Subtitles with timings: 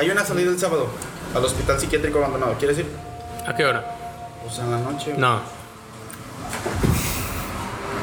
[0.00, 0.86] Hay una salida el sábado
[1.34, 2.54] al hospital psiquiátrico abandonado.
[2.58, 2.86] ¿Quieres ir?
[3.46, 3.84] ¿A qué hora?
[4.42, 5.12] Pues en la noche.
[5.18, 5.40] No.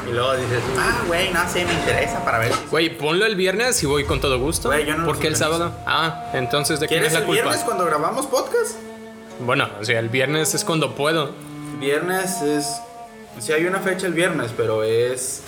[0.08, 2.52] Y luego dices, ah, güey, no sé, me interesa para ver.
[2.52, 4.68] si- Güey, ponlo el viernes y voy con todo gusto.
[4.68, 5.58] Güey, yo no ¿Por los qué el organizo.
[5.58, 5.76] sábado?
[5.86, 7.42] Ah, entonces ¿de quién ¿Quieres es la el culpa?
[7.42, 8.76] viernes cuando grabamos podcast?
[9.40, 11.32] Bueno, o sea, el viernes es cuando puedo.
[11.80, 12.80] Viernes es.
[13.40, 15.42] Sí, hay una fecha el viernes, pero es.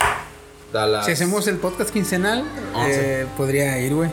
[0.73, 2.43] A las, Si hacemos el podcast quincenal,
[2.75, 3.21] Once.
[3.21, 4.09] eh, podría ir, güey.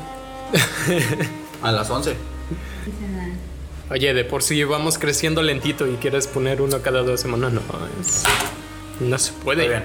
[1.62, 2.14] A las 11.
[3.90, 7.60] Oye, de por sí vamos creciendo lentito y quieres poner uno cada dos semanas, no,
[8.00, 8.24] es...
[9.00, 9.82] No se puede.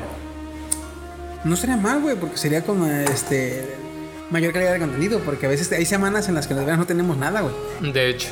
[1.44, 3.76] No sería mal, güey, porque sería como este
[4.30, 6.86] mayor calidad de contenido, porque a veces hay semanas en las que de verdad no
[6.86, 7.94] tenemos nada, güey.
[7.94, 8.30] De hecho.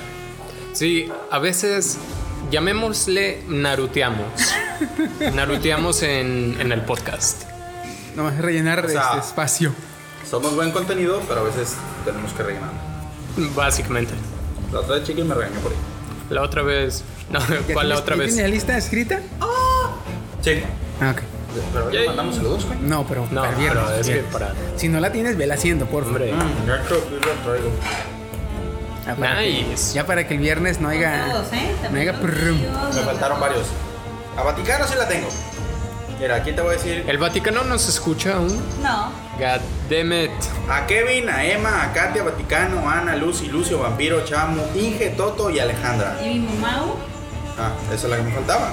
[0.73, 1.97] Sí, a veces
[2.49, 4.25] llamémosle naruteamos.
[5.33, 7.43] naruteamos en, en el podcast.
[8.15, 9.71] Nomás rellenar O sea- este espacio.
[10.29, 12.90] Somos buen contenido, pero a veces tenemos que rellenar.
[13.55, 14.13] Básicamente.
[14.71, 15.77] La otra vez Chiqui me regañó por ahí.
[16.29, 17.03] La otra vez...
[17.29, 18.27] No, ¿Ya ¿cuál la otra vez?
[18.33, 19.19] ¿Tienes la lista escrita?
[20.41, 20.61] Sí.
[20.99, 21.21] Ah, ok.
[21.73, 22.79] Pero le mandamos saludos, güey.
[22.79, 24.33] No, pero No, para el viernes, pero es que viernes.
[24.33, 24.53] para...
[24.77, 26.21] Si no la tienes, vela haciendo, por favor.
[26.21, 27.69] Hombre, Mm, ya creo que lo traigo.
[29.05, 29.93] Ya para, que, nice.
[29.93, 31.27] ya para que el viernes no haya.
[31.31, 31.71] Todos, ¿eh?
[31.91, 33.65] No haya Me faltaron varios.
[34.37, 35.27] A Vaticano sí la tengo.
[36.19, 37.03] Mira, aquí te voy a decir.
[37.07, 38.55] ¿El Vaticano nos escucha aún?
[38.81, 39.11] No.
[39.41, 40.29] God damn it.
[40.69, 45.57] A Kevin, a Emma, a Katia, Vaticano, Ana, Lucy, Lucio, Vampiro, Chamo, Inge, Toto y
[45.59, 46.15] Alejandra.
[46.23, 46.83] Y mi mamá.
[47.57, 48.71] Ah, esa es la que me faltaba.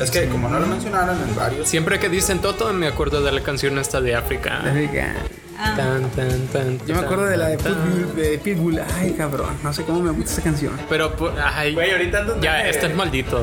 [0.00, 1.68] Es que como no lo mencionaron en varios.
[1.68, 4.62] Siempre que dicen Toto me acuerdo de la canción esta de África.
[4.72, 5.14] Oiga,
[5.60, 8.80] Ah, Tan, tan, tan, Yo me acuerdo de la de tan, Pitbull, de Pitbull.
[8.96, 9.48] Ay, cabrón.
[9.64, 10.72] No sé cómo me gusta esa canción.
[10.88, 11.12] Pero,
[11.44, 13.40] ay, Güey, ahorita ando- ya, estás maldito.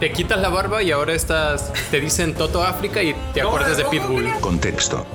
[0.00, 1.70] Te quitas la barba y ahora estás.
[1.90, 4.32] Te dicen Toto África y te acuerdas de Pitbull.
[4.40, 5.06] Contexto.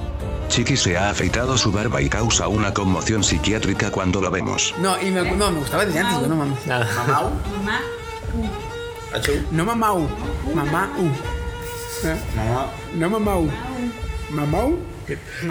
[0.54, 4.76] Chiqui se ha afeitado su barba y causa una conmoción psiquiátrica cuando lo vemos.
[4.78, 6.30] No, y me, no, me gustaba desde antes, güey.
[6.30, 6.60] No mames.
[6.70, 7.80] Ah, Mamau, mamá.
[9.52, 10.10] No mamau.
[10.54, 11.06] Mamá U.
[12.08, 12.16] ¿Eh?
[12.36, 12.68] mamá.
[12.94, 13.50] No mamau.
[14.30, 14.80] Mamau.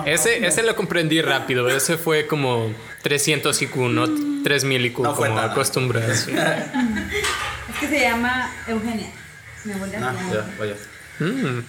[0.06, 1.68] ese, ese lo comprendí rápido.
[1.68, 4.04] Ese fue como 300 IQ, no
[4.44, 6.28] 3000 IQ, No como acostumbras.
[7.72, 9.10] Es que se llama Eugenia.
[9.64, 10.32] Mi abuela Ah, se llama.
[10.32, 10.74] ya, vaya.
[11.18, 11.60] Mm.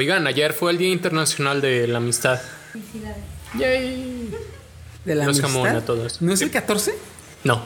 [0.00, 2.40] Oigan, ayer fue el Día Internacional de la Amistad.
[2.72, 3.18] Felicidades.
[3.58, 4.34] Yay.
[5.04, 5.60] De la Los amistad.
[5.62, 6.22] jamón a todos.
[6.22, 6.94] ¿No es el 14?
[7.44, 7.62] No.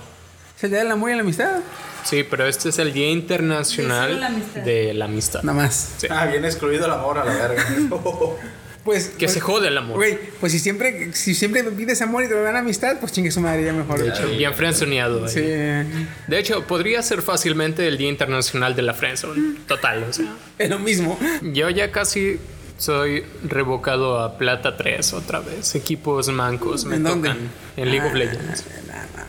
[0.56, 1.60] ¿Es el día del amor y la amistad?
[2.02, 4.18] Sí, pero este es el Día Internacional
[4.64, 5.44] de la amistad.
[5.44, 5.90] Nada más.
[5.98, 6.08] Sí.
[6.10, 7.64] Ah, bien excluido el amor a la verga.
[8.84, 9.08] Pues.
[9.08, 9.96] Que pues, se jode el amor.
[9.96, 13.30] Güey, pues si siempre, si siempre pides amor y te lo dan amistad, pues chingue
[13.30, 14.02] su madre, ya mejor.
[14.02, 15.24] De hecho, bien friendzoneado.
[15.24, 15.30] ahí.
[15.32, 15.40] Sí.
[15.40, 19.56] De hecho, podría ser fácilmente el Día Internacional de la Friendzone.
[19.66, 20.34] Total, o sea.
[20.58, 21.18] Es lo mismo.
[21.42, 22.38] Yo ya casi
[22.76, 25.74] soy revocado a Plata 3 otra vez.
[25.74, 27.28] Equipos mancos me ¿En dónde?
[27.30, 28.64] tocan en League of Ah, Legends.
[28.86, 29.24] nah, nah.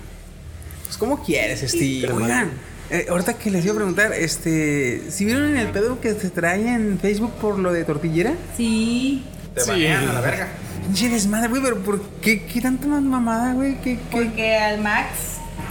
[0.84, 2.00] Pues, ¿cómo quieres, Steve?
[2.02, 2.52] Pero Oigan,
[2.90, 5.04] eh, ahorita que les iba a preguntar, este.
[5.10, 8.34] ¿Si vieron en el pedo que se trae en Facebook por lo de tortillera?
[8.58, 9.24] Sí.
[9.56, 9.70] Te Sí.
[9.70, 10.48] banean a la verga.
[10.84, 13.76] Pinche desmadre, güey, pero ¿por qué, qué tanta más mamada, güey?
[13.82, 14.02] ¿Qué, qué?
[14.12, 15.08] Porque al Max.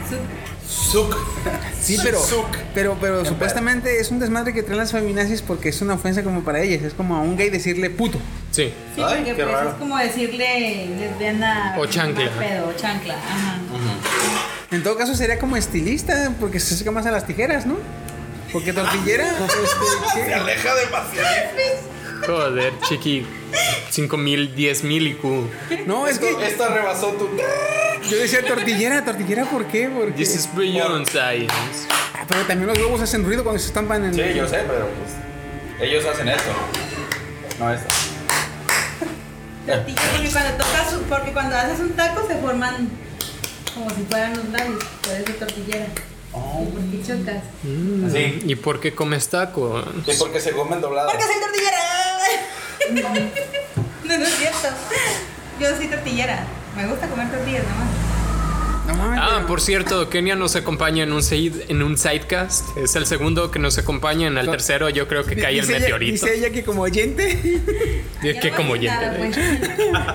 [0.09, 0.17] su-
[0.93, 1.15] Zuc.
[1.81, 2.47] Sí, pero, Zuc.
[2.75, 6.43] pero, pero supuestamente es un desmadre que traen las feminazis porque es una ofensa como
[6.43, 6.83] para ellas.
[6.83, 8.19] Es como a un gay decirle puto.
[8.51, 8.73] Sí.
[8.97, 9.69] Sí, Ay, porque qué pues raro.
[9.71, 11.77] es como decirle lesbiana.
[11.79, 12.31] O chancla.
[12.39, 13.15] Pedo, o chancla.
[13.15, 13.59] Ajá.
[14.71, 17.77] En todo caso sería como estilista porque se acerca más a las tijeras, ¿no?
[18.53, 21.29] Porque tortillera, este, Se aleja demasiado.
[22.27, 23.27] Joder, chiqui.
[23.91, 25.25] 5000, 10000 IQ.
[25.87, 27.29] No, es que Esta rebasó tu.
[28.11, 29.89] yo decía tortillera, tortillera, ¿por qué?
[29.89, 31.87] Porque This is beyond science.
[32.15, 34.89] Ah, pero también los huevos hacen ruido cuando se estampan en Sí, yo sé, pero
[34.89, 35.81] pues.
[35.89, 36.51] Ellos hacen esto.
[37.59, 37.89] No esto.
[39.67, 42.89] Tortilla, porque cuando tocas, su- porque cuando haces un taco se forman
[43.75, 44.85] como si fueran los labios.
[45.03, 45.87] Por eso tortillera.
[46.33, 46.67] Oh.
[46.67, 47.43] ¿Y por qué chocas?
[48.13, 48.43] Sí.
[48.47, 49.83] ¿Y por qué comes taco?
[50.05, 51.13] Sí, porque se comen doblados.
[51.13, 51.79] Porque soy tortillera.
[52.93, 54.69] no, no es cierto.
[55.61, 56.45] Yo soy tortillera.
[56.77, 57.89] Me gusta comer tortillas nomás.
[58.87, 59.03] No.
[59.17, 62.77] Ah, por cierto, Kenia nos acompaña en un, side- en un sidecast.
[62.77, 64.27] Es el segundo que nos acompaña.
[64.27, 66.13] En el tercero yo creo que cae el Dice ella- meteorito.
[66.27, 67.31] Dice ella que como oyente.
[68.23, 69.07] Es Ya que como oyente.
[69.17, 69.37] pues.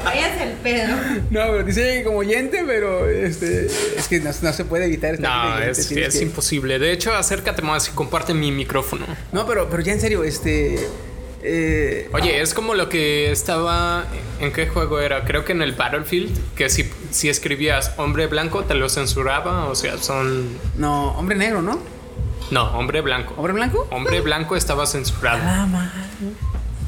[0.03, 0.95] Váyase el pedo.
[1.31, 4.85] No, pero dice ella que como oyente, pero este, es que no, no se puede
[4.85, 6.77] evitar estar No, es, es que- imposible.
[6.77, 9.07] De hecho, acércate más y comparte mi micrófono.
[9.31, 10.87] No, pero, pero ya en serio, este.
[11.41, 14.05] Eh, Oye, es como lo que estaba.
[14.39, 15.23] ¿En qué juego era?
[15.23, 16.55] Creo que en el Battlefield.
[16.55, 19.65] Que si, si escribías hombre blanco te lo censuraba.
[19.65, 20.57] O sea, son.
[20.75, 21.79] no, hombre negro, ¿no?
[22.51, 23.35] No, hombre blanco.
[23.37, 23.87] ¿Hombre blanco?
[23.91, 25.39] Hombre blanco estaba censurado.
[25.43, 25.91] Ah.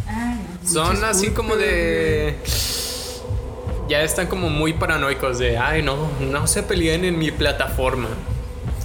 [0.07, 0.39] Ay.
[0.65, 2.35] Son así como de.
[3.87, 8.09] ya están como muy paranoicos de, ay, no, no se peleen en mi plataforma.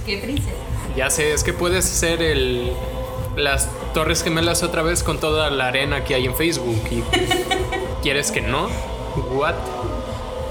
[0.05, 0.51] Qué princesa.
[0.95, 2.71] Ya sé, es que puedes hacer el
[3.37, 7.01] las Torres Gemelas otra vez con toda la arena que hay en Facebook y
[8.03, 8.67] quieres que no.
[9.31, 9.55] What?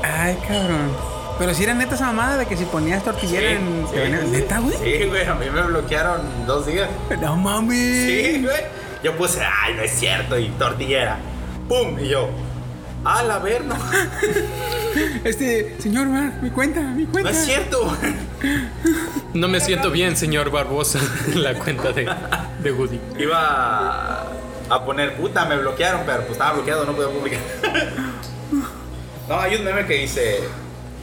[0.02, 0.90] Ay, cabrón.
[1.38, 3.86] Pero si era neta esa mamada de que si ponías tortillera Sí, en.
[3.86, 3.92] sí.
[3.94, 4.76] te venía- ¿Neta, güey?
[4.82, 6.88] Sí, güey, a mí me bloquearon dos días.
[7.20, 7.76] No mames.
[8.06, 8.56] Sí, güey.
[9.02, 11.18] Yo puse, ay, no es cierto, y tortillera.
[11.68, 11.98] ¡Pum!
[12.00, 12.28] Y yo,
[13.06, 13.74] a la ver, no,
[15.24, 17.30] Este, señor, Mar, mi cuenta, mi no cuenta.
[17.30, 17.94] es cierto.
[19.34, 20.98] No me siento bien, señor Barbosa,
[21.28, 22.08] en la cuenta de,
[22.62, 22.98] de Woody.
[23.18, 24.22] Iba
[24.68, 27.40] a poner puta, me bloquearon, pero pues estaba bloqueado, no podía publicar.
[29.28, 30.38] No, hay un meme que dice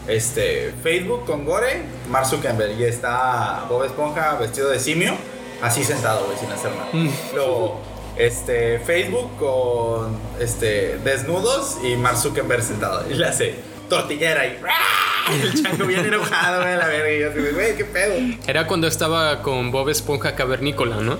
[0.07, 5.13] este Facebook con Gore, Mark Zuckerberg y está Bob Esponja vestido de simio,
[5.61, 6.87] así sentado, güey, sin hacer nada.
[7.33, 7.81] Luego
[8.17, 13.55] este Facebook con este desnudos y Mark Zuckerberg sentado y le hace
[13.89, 15.31] tortillera y ¡ah!
[15.33, 18.13] el chango bien enojado, güey, a la verga y yo así, güey, qué pedo.
[18.47, 21.17] Era cuando estaba con Bob Esponja Cavernícola, ¿no?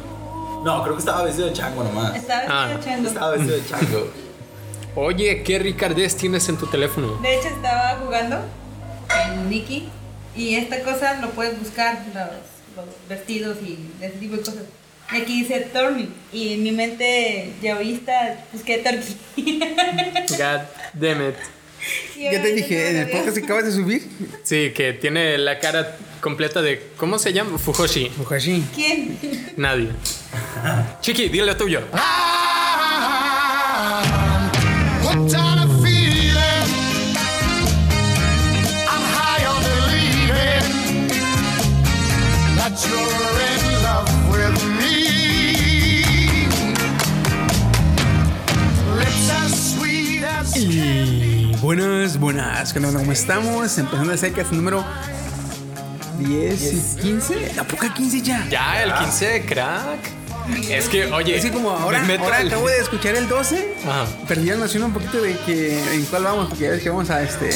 [0.63, 2.15] No, creo que estaba vestido de chango nomás.
[2.15, 3.09] Estaba Ah, echando.
[3.09, 4.07] Estaba vestido de chango.
[4.95, 7.17] Oye, ¿qué Ricardés tienes en tu teléfono?
[7.21, 8.37] De hecho, estaba jugando
[9.25, 9.89] en Nicky
[10.35, 14.63] y esta cosa lo puedes buscar, los, los vestidos y ese tipo de cosas.
[15.13, 19.67] Y aquí dice Turning y en mi mente yaoísta busqué tortilla.
[20.29, 20.61] God
[20.93, 21.35] damn it.
[22.15, 24.07] Y Ya te dije, en el podcast que acabas de subir.
[24.43, 26.81] Sí, que tiene la cara completa de.
[26.97, 27.57] ¿Cómo se llama?
[27.57, 28.11] Fujoshi.
[28.17, 28.63] Mujashi.
[28.73, 29.19] ¿Quién?
[29.57, 29.89] Nadie.
[31.01, 31.81] Chiqui, dile lo tuyo.
[31.91, 32.32] What
[50.63, 52.73] sweet as Y buenas, buenas.
[52.73, 53.77] ¿Cómo estamos?
[53.77, 54.85] Empezando a el número
[56.19, 57.59] 10 y 15.
[57.59, 58.47] ¿A poca 15 ya?
[58.49, 59.99] Ya, el 15, crack.
[60.69, 61.37] Es que, oye.
[61.37, 63.75] Es que como ahora, me ahora acabo de escuchar el 12.
[63.87, 64.05] Ajá.
[64.27, 67.09] Perdí la noción un poquito de que en cuál vamos, porque ya ves que vamos
[67.09, 67.49] a este.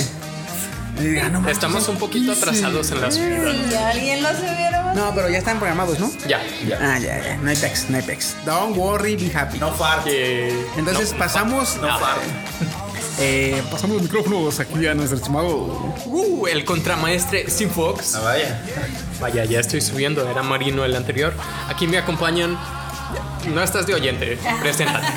[1.21, 2.41] ah, no Estamos un poquito 15.
[2.49, 3.55] atrasados en las subidas.
[3.69, 6.09] Si alguien lo subiera No, pero ya están programados, ¿no?
[6.27, 6.41] Ya.
[6.81, 7.37] Ah, ya, ya.
[7.37, 8.35] No hay pex, no hay pex.
[8.45, 9.59] Don't worry, be happy.
[9.59, 10.05] No fart.
[10.05, 11.77] Que- Entonces pasamos.
[11.81, 12.21] No fart.
[13.19, 15.55] Eh, pasamos los micrófonos aquí a nuestro estimado.
[16.05, 18.15] Uh, el contramaestre Sin Fox.
[18.15, 18.61] Ah, vaya.
[19.19, 20.29] Vaya, ya estoy subiendo.
[20.29, 21.33] Era Marino el anterior.
[21.67, 22.57] Aquí me acompañan.
[23.53, 24.37] No estás de oyente.
[24.61, 25.07] Preséntate.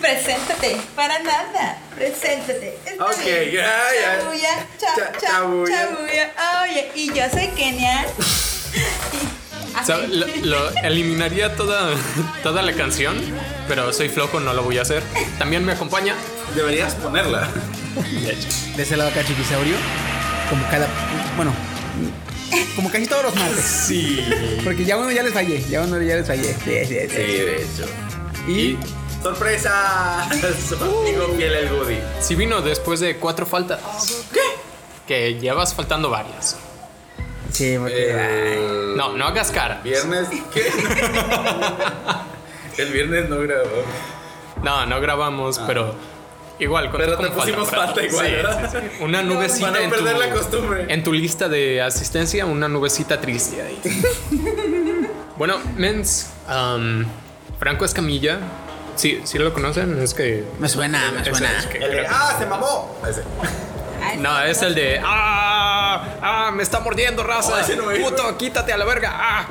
[0.00, 1.78] Preséntate, para nada.
[1.94, 2.76] Preséntate.
[2.84, 3.52] Está Ok, bien.
[3.52, 4.18] ya, ya.
[4.20, 5.76] Chabuya, cha, Cha- cha, chabuya.
[5.88, 6.32] chabuya.
[6.64, 8.06] Oye, y yo soy Kenia.
[9.80, 11.90] O sea, lo, lo- eliminaría toda,
[12.42, 13.16] toda la canción,
[13.68, 15.02] pero soy flojo, no lo voy a hacer.
[15.38, 16.14] También me acompaña.
[16.54, 17.48] Deberías ponerla.
[18.24, 18.48] De hecho.
[18.76, 19.74] De ese lado acá, chiquisaurio.
[20.50, 20.86] Como cada.
[21.36, 21.52] Bueno.
[22.76, 23.64] Como casi todos los martes.
[23.64, 24.20] Sí.
[24.62, 25.62] Porque ya uno ya les fallé.
[25.68, 26.54] Ya uno ya les fallé.
[26.64, 27.08] Sí, sí, sí.
[27.08, 27.86] Sí, de hecho.
[28.48, 28.78] Y.
[29.22, 30.28] ¡Sorpresa!
[30.68, 31.96] Su amigo fiel el Goody.
[32.20, 33.78] Sí vino después de cuatro faltas.
[34.32, 34.40] ¿Qué?
[35.06, 36.56] Que llevas faltando varias.
[37.52, 38.10] Sí, porque.
[38.10, 39.80] El No, no hagas cara.
[39.84, 40.28] viernes.
[40.52, 40.62] ¿Qué?
[42.82, 43.68] el viernes no grabó.
[44.62, 45.94] No, no grabamos, pero
[46.58, 46.90] igual.
[46.90, 48.70] contó Pero te pusimos falta, falta igual, Sí, ¿verdad?
[48.72, 49.02] sí, sí.
[49.04, 50.86] Una nubecita Para no en perder tu, la costumbre.
[50.88, 53.80] En tu lista de asistencia, una nubecita triste ahí.
[55.36, 57.04] bueno, mens, um,
[57.58, 58.38] Franco Escamilla.
[58.94, 60.44] Sí, sí lo conocen, es que.
[60.58, 61.58] Me suena, me suena.
[61.58, 62.98] es que- El de, ¡ah, se mamó!
[63.08, 63.22] Ese.
[64.18, 65.00] No, es el de.
[65.02, 65.51] ¡Ah!
[66.20, 66.50] ¡Ah!
[66.52, 67.50] ¡Me está mordiendo, raza!
[67.50, 69.10] No, ese no es, ¡Puto, quítate a la verga!
[69.14, 69.46] ¡Ah!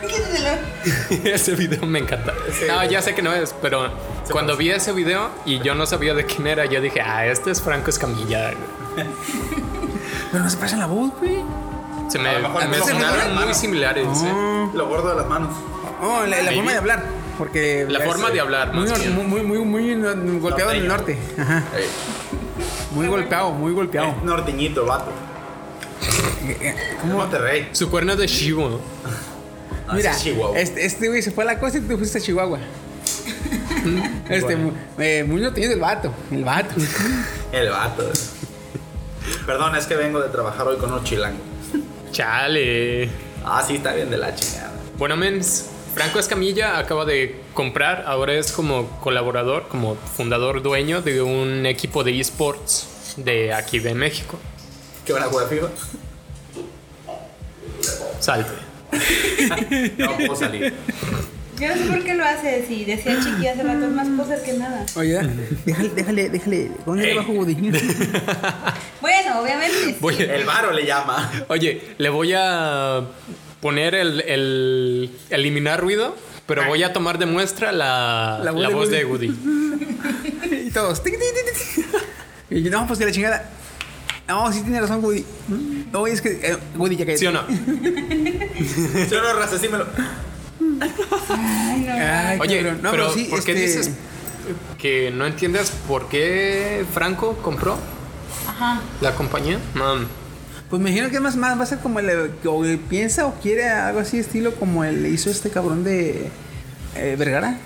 [1.24, 2.32] Ese video me encanta.
[2.68, 3.90] No, ya sé que no es, pero
[4.30, 7.50] cuando vi ese video y yo no sabía de quién era, yo dije, ah, este
[7.50, 8.52] es Franco Escamilla.
[10.30, 11.42] Pero no se pasa la voz, güey.
[12.08, 14.06] Se me, A lo mejor me sonaron muy similares.
[14.06, 14.68] ¿eh?
[14.74, 15.50] Lo gordo de las manos.
[16.02, 17.02] Oh, la, forma de hablar.
[17.36, 17.86] Porque.
[17.88, 19.14] La forma de hablar, Muy, más nor- bien.
[19.28, 21.18] muy, muy, muy, golpeado en el norte.
[21.38, 21.62] Ajá.
[22.92, 24.08] Muy golpeado, muy golpeado.
[24.08, 25.10] es norteñito, vato.
[27.00, 27.14] ¿Cómo?
[27.18, 27.68] Monterrey.
[27.72, 28.80] Su cuerno de Shivo.
[29.86, 30.58] Ah, Mira, es Chihuahua.
[30.58, 32.58] este, este güey se fue a la costa y tú fuiste a Chihuahua.
[34.28, 36.12] este, mu- eh, muy norteño del vato.
[36.30, 36.74] El vato.
[37.52, 38.10] El vato.
[39.46, 41.40] Perdón, es que vengo de trabajar hoy con unos chilangos.
[42.12, 43.08] Chale.
[43.44, 44.72] Ah, sí, está bien de la chingada.
[44.98, 51.22] Bueno, mens, Franco Escamilla acaba de comprar, ahora es como colaborador, como fundador dueño de
[51.22, 54.38] un equipo de esports de aquí de México.
[55.08, 55.68] ¿Qué van a jugar FIFA?
[58.20, 58.50] Salte.
[59.98, 60.74] No puedo salir.
[61.58, 64.40] Yo no sé por qué lo hace si decía Chiqui hace rato es más cosas
[64.40, 64.84] que nada.
[64.96, 65.18] Oye,
[65.64, 66.70] déjale, déjale, déjale.
[66.84, 67.54] Ponle abajo, Woody.
[69.00, 69.76] Bueno, obviamente.
[69.82, 69.96] sí.
[69.98, 71.32] Voy a- El varo le llama.
[71.48, 73.00] Oye, le voy a
[73.62, 76.14] poner el, el eliminar ruido,
[76.46, 79.28] pero voy a tomar de muestra la, La la, voz de Woody.
[80.66, 81.02] y todos.
[81.02, 81.86] tic, tic, tic, tic.
[82.50, 83.50] Y no, pues que la chingada.
[84.28, 85.24] No, sí tiene razón, Woody.
[85.92, 86.38] No, es que.
[86.42, 87.18] eh, Woody ya cayó.
[87.18, 87.42] ¿Sí o no?
[89.10, 89.86] Yo no raza, sí me lo.
[91.30, 91.92] Ay, no.
[91.92, 92.80] Ay, Oye, cabrón.
[92.82, 93.90] No, pero sí, ¿por qué este, dices
[94.78, 97.76] que no entiendes por qué Franco compró
[98.46, 98.80] Ajá.
[99.00, 99.58] la compañía?
[99.74, 100.06] Mam,
[100.70, 102.30] Pues me imagino que más, más va a ser como el.
[102.44, 106.28] O el piensa o quiere algo así, estilo como el hizo este cabrón de.
[106.96, 107.58] eh, Vergara.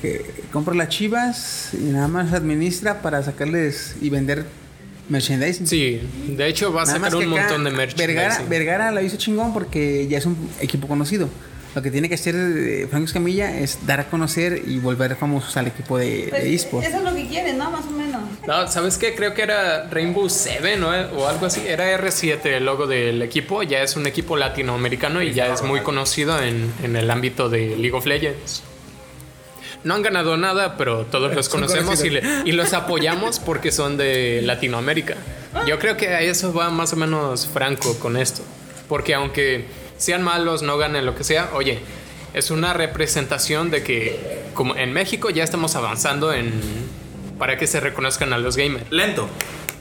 [0.00, 4.46] Que compra las chivas y nada más administra para sacarles y vender
[5.08, 5.66] merchandising.
[5.66, 7.96] Sí, de hecho va a Nada sacar un montón de merch.
[7.96, 11.28] Vergara, Vergara lo hizo chingón porque ya es un equipo conocido.
[11.74, 15.54] Lo que tiene que hacer eh, Franco Escamilla es dar a conocer y volver famosos
[15.58, 16.84] al equipo de, Pues, de eSport.
[16.86, 17.70] eso es lo que quieren, ¿no?
[17.70, 18.22] Más o menos.
[18.46, 19.14] No, ¿sabes qué?
[19.14, 20.88] Creo que era Rainbow Seven ¿no?
[20.88, 21.60] o algo así.
[21.68, 23.62] Era R7 el logo del equipo.
[23.62, 27.76] Ya es un equipo latinoamericano y ya es muy conocido en, en el ámbito de
[27.76, 28.62] League of Legends.
[29.84, 32.48] No han ganado nada, pero todos los conocemos y, le- conocidos.
[32.48, 35.16] y los apoyamos porque son de Latinoamérica.
[35.66, 38.42] Yo creo que a eso va más o menos franco con esto.
[38.88, 39.66] Porque aunque
[39.96, 41.78] sean malos, no ganen lo que sea, oye,
[42.34, 46.52] es una representación de que como en México ya estamos avanzando en
[47.38, 48.84] para que se reconozcan a los gamers.
[48.90, 49.28] Lento.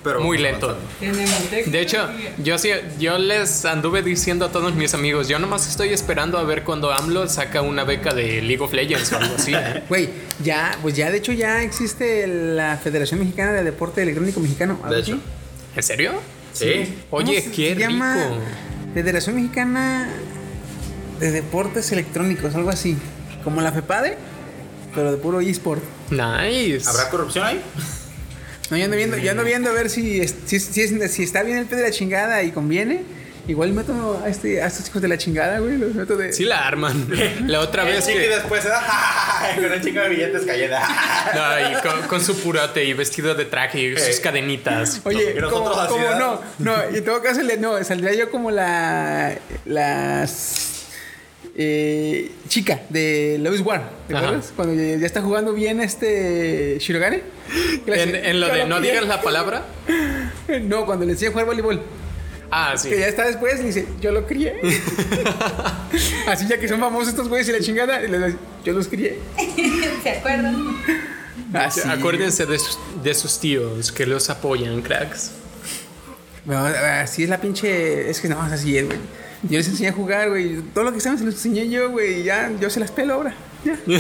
[0.08, 0.78] Pero Muy lento.
[1.02, 5.90] De hecho, yo sí, yo les anduve diciendo a todos mis amigos, yo nomás estoy
[5.90, 9.54] esperando a ver cuando AMLO saca una beca de League of Legends o algo así.
[9.54, 9.84] ¿eh?
[9.90, 10.10] Güey,
[10.42, 14.80] ya, pues ya de hecho ya existe la Federación Mexicana de Deporte Electrónico Mexicano.
[14.90, 15.20] De hecho.
[15.76, 16.14] ¿En serio?
[16.54, 16.96] Sí.
[17.12, 17.90] Oye, ¿Cómo se qué rico.
[17.90, 18.18] llama?
[18.94, 20.08] Federación Mexicana
[21.20, 22.98] de Deportes Electrónicos, algo así.
[23.44, 24.18] Como la FEPADE,
[24.96, 25.84] pero de puro eSport.
[26.12, 26.88] Nice.
[26.88, 27.62] ¿Habrá corrupción ahí?
[28.70, 31.24] No, yo ando viendo, yo ando viendo a ver si, es- si, si, es- si
[31.24, 33.04] está bien el pedo de la chingada y conviene.
[33.48, 35.78] Igual meto a, este, a estos hijos de la chingada, güey.
[35.78, 36.34] Los meto de.
[36.34, 37.08] Sí la arman.
[37.48, 38.20] La otra vez que...
[38.28, 38.84] después se da
[39.56, 40.76] con un chingo de billetes cayendo.
[41.34, 45.00] No, y con, con su purote y vestido de traje y sus cadenitas.
[45.06, 49.38] Oye, Y nosotros como, no, no, y en todo caso, no, saldría yo como la.
[49.64, 50.77] Las.
[51.58, 54.54] Eh, chica de Love is War, ¿te acuerdas?
[54.56, 57.22] Cuando ya, ya está jugando bien este Shirogane.
[57.88, 58.92] En, lo "Yo de no quería".
[58.94, 59.66] digas la palabra.
[60.62, 61.82] No, cuando le enseña a jugar voleibol.
[62.50, 62.88] Ah, sí.
[62.90, 64.56] Que ya está después, le dice, yo lo crié.
[66.28, 68.88] Así ya que son famosos estos güeyes y la chingada, y le dice, yo los
[68.88, 69.20] crié.
[70.04, 70.78] ¿Se acuerdan?
[71.54, 71.82] Así.
[71.88, 75.32] Acuérdense de sus, de sus tíos que los apoyan, cracks.
[76.46, 78.10] Bueno, así es la pinche.
[78.10, 79.00] Es que no, así es, güey.
[79.44, 80.62] Yo les enseñé a jugar, güey.
[80.74, 82.22] Todo lo que saben se los enseñé yo, güey.
[82.22, 83.36] y Ya, yo se las pelo ahora.
[83.64, 83.78] Ya.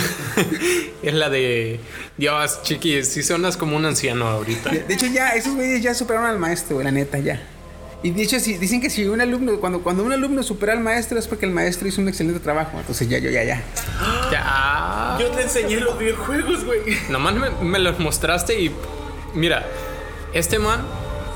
[1.03, 1.79] es la de
[2.17, 4.69] Dios, chiquis, si sonas como un anciano ahorita.
[4.69, 7.41] De, de hecho, ya, esos güeyes ya superaron al maestro, güey, la neta, ya.
[8.03, 10.79] Y de hecho, si, dicen que si un alumno, cuando, cuando un alumno supera al
[10.79, 12.77] maestro es porque el maestro hizo un excelente trabajo.
[12.79, 13.63] Entonces, ya, yo, ya, ya.
[14.31, 15.17] Ya.
[15.19, 16.81] Yo te enseñé los videojuegos, güey.
[17.09, 18.71] Nomás me, me los mostraste y
[19.33, 19.65] mira,
[20.33, 20.81] este man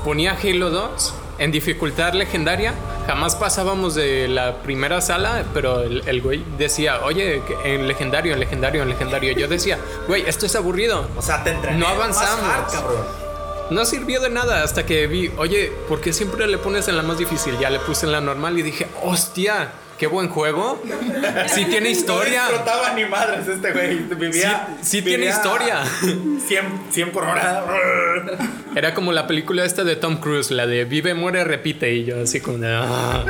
[0.04, 2.74] ponía Halo 2 en dificultad legendaria.
[3.06, 8.40] Jamás pasábamos de la primera sala, pero el, el güey decía, oye, en legendario, en
[8.40, 9.32] legendario, en legendario.
[9.32, 11.08] Yo decía, güey, esto es aburrido.
[11.16, 11.52] O sea, te.
[11.72, 12.72] No avanzamos.
[12.72, 13.21] cabrón.
[13.72, 17.02] No sirvió de nada hasta que vi, oye, ¿por qué siempre le pones en la
[17.02, 17.58] más difícil?
[17.58, 20.80] Ya le puse en la normal y dije, hostia, qué buen juego.
[21.48, 22.42] Sí tiene historia.
[22.46, 23.98] No disfrutaba ni madres este güey.
[23.98, 24.68] Vivía.
[24.80, 25.84] Sí- sí tiene historia.
[26.46, 27.64] 100, 100 por hora.
[28.76, 31.92] Era como la película esta de Tom Cruise, la de Vive, muere, repite.
[31.92, 32.68] Y yo así como de...
[32.74, 33.24] "Ah".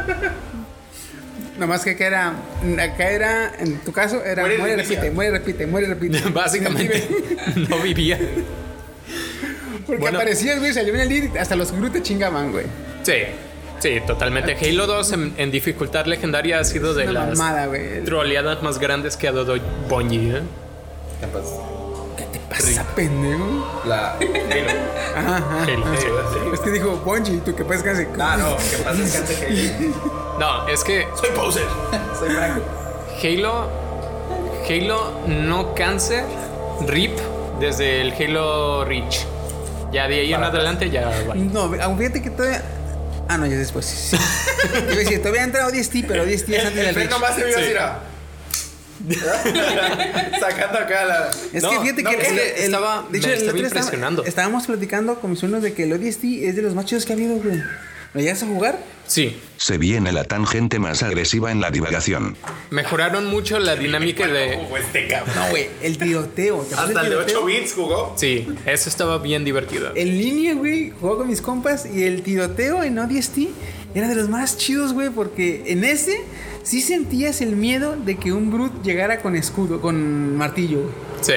[1.58, 2.32] Nomás que acá era.
[2.80, 6.20] Acá era, en tu caso, era Muere repite, muere, repite, muere, repite.
[6.32, 7.06] Básicamente
[7.68, 8.18] no vivía.
[9.86, 10.18] Porque Bueno.
[10.18, 12.66] aparecías, güey, salió en el lead, hasta los Gru te chingaban, güey.
[13.02, 13.14] Sí,
[13.80, 14.56] sí, totalmente.
[14.60, 17.68] Halo 2 en, en dificultad legendaria ha sido de las mamada,
[18.04, 19.56] troleadas más grandes que ha dado
[19.88, 20.36] Bungie.
[20.38, 20.42] ¿eh?
[22.16, 23.82] ¿Qué te pasa, pendejo?
[23.86, 24.16] La.
[25.16, 25.62] Ajá, ajá.
[25.64, 26.38] Halo, sí, sí.
[26.54, 28.04] Es que dijo Bungie, tú que puedes casi.
[28.18, 29.90] Ah, no, que pasa es que antes que.
[30.38, 31.66] No, es que Soy poser.
[32.18, 32.62] Soy Franco.
[33.22, 33.68] Halo,
[34.68, 36.24] Halo no cáncer,
[36.86, 37.18] RIP
[37.60, 39.26] desde el Halo Reach.
[39.92, 41.34] Ya de ahí en adelante ya va.
[41.34, 42.62] No, aunque fíjate que todavía.
[43.28, 43.84] Ah, no, ya es después.
[43.86, 44.22] sí, sí.
[44.74, 47.10] Iba a decir, todavía ha entrado DST, pero DST es antes El del Reach.
[47.10, 47.64] nomás se vio Sí.
[47.64, 47.72] así.
[50.40, 51.30] Sacando acá la.
[51.52, 53.50] Es No, que fíjate no, que el- el- estaba- de hecho, me el estaba
[54.26, 57.12] estábamos platicando con mis unos de que el ODST es de los más chidos que
[57.12, 57.60] ha habido, güey.
[58.14, 58.78] ¿Lo llegas a jugar?
[59.06, 62.36] Sí, Se viene la tangente más agresiva en la divagación.
[62.70, 64.56] mejoraron mucho la dinámica de...
[64.56, 65.34] Jugó este cabrón.
[65.36, 66.58] No, güey, el tiroteo.
[66.60, 67.46] ¿te acuerdas Hasta el de del 8 tiroteo?
[67.46, 68.14] bits jugó.
[68.16, 69.92] Sí, eso estaba bien divertido.
[69.94, 73.38] En línea, güey, jugaba con mis compas y el tiroteo en ODST
[73.94, 76.20] era de los más chidos, güey, porque en ese
[76.62, 80.92] sí sentías el miedo de que un Brute llegara con escudo, con martillo, güey.
[81.22, 81.34] Sí.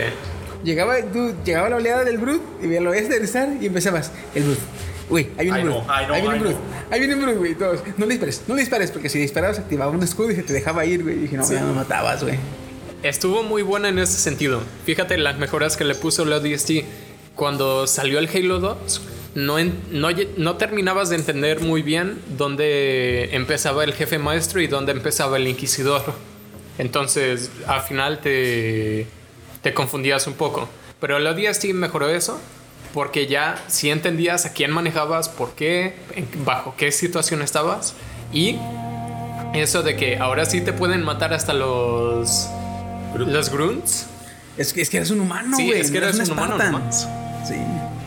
[0.64, 4.62] Llegaba, tú, llegaba la oleada del Brute y lo veías aterrizar y empezabas, el Brute.
[5.10, 6.56] Güey, hay un no, hay un ay, Brute.
[6.56, 6.60] no.
[6.92, 7.56] Ahí viene un Brute, güey.
[7.56, 7.82] Todos.
[7.98, 10.54] No le dispares, no le dispares, porque si disparabas activaba un escudo y se te
[10.54, 11.16] dejaba ir, güey.
[11.16, 12.38] Y dije, no, ya me matabas, güey.
[13.04, 14.62] Estuvo muy buena en ese sentido.
[14.86, 16.72] Fíjate las mejoras que le puso la DST.
[17.36, 19.02] Cuando salió el Halo 2,
[19.36, 20.08] no, en- no,
[20.38, 25.48] no terminabas de entender muy bien dónde empezaba el jefe maestro y dónde empezaba el
[25.48, 26.02] inquisidor.
[26.78, 29.06] Entonces, al final te,
[29.62, 30.68] te confundías un poco.
[31.00, 32.40] Pero la DST mejoró eso
[32.96, 35.96] porque ya sí entendías a quién manejabas, por qué,
[36.46, 37.94] bajo qué situación estabas
[38.32, 38.56] y
[39.54, 42.48] eso de que ahora sí te pueden matar hasta los
[43.16, 44.08] los grunts.
[44.58, 46.72] Es que, es que eres un humano, Sí, es que no eres un humano Spartan.
[46.72, 47.10] nomás.
[47.46, 47.56] Sí.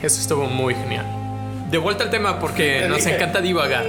[0.03, 1.05] Eso estuvo muy genial.
[1.71, 3.85] De vuelta al tema porque nos encanta divagar.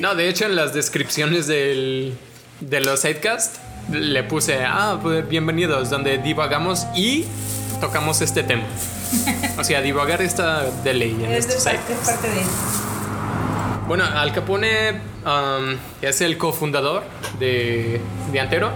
[0.00, 2.18] No, de hecho en las descripciones del,
[2.60, 3.58] de los sidecast
[3.92, 7.26] le puse, ah, pues, bienvenidos, donde divagamos y
[7.80, 8.64] tocamos este tema.
[9.58, 12.42] O sea, divagar está de ley en Es, de parte, es parte de
[13.86, 17.04] Bueno, Al Capone um, es el cofundador
[17.38, 18.00] de,
[18.32, 18.70] de Antero.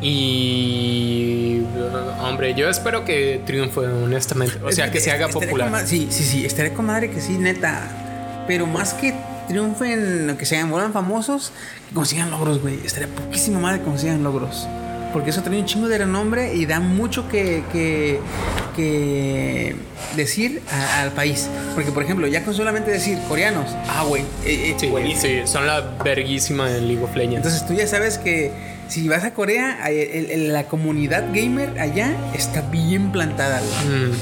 [0.00, 1.62] Y.
[1.62, 4.58] uh, Hombre, yo espero que triunfe, honestamente.
[4.64, 5.86] O sea, que se haga popular.
[5.86, 6.44] sí, sí, sí.
[6.44, 8.44] Estaría con madre que sí, neta.
[8.46, 9.14] Pero más que
[9.48, 11.52] triunfen, que se vuelvan famosos,
[11.88, 12.78] que consigan logros, güey.
[12.84, 14.68] Estaría poquísimo madre que consigan logros.
[15.14, 18.18] Porque eso trae un chingo de renombre y da mucho que, que,
[18.76, 19.76] que
[20.16, 21.48] decir a- al país.
[21.74, 24.22] Porque, por ejemplo, ya con solamente decir coreanos, ah, güey.
[24.44, 27.36] eh, eh, Sí, sí, son la verguísima en League of Legends.
[27.36, 28.50] Entonces tú ya sabes que
[28.88, 29.78] si vas a Corea,
[30.36, 34.00] la comunidad gamer allá está bien plantada, güey.
[34.10, 34.12] Mm,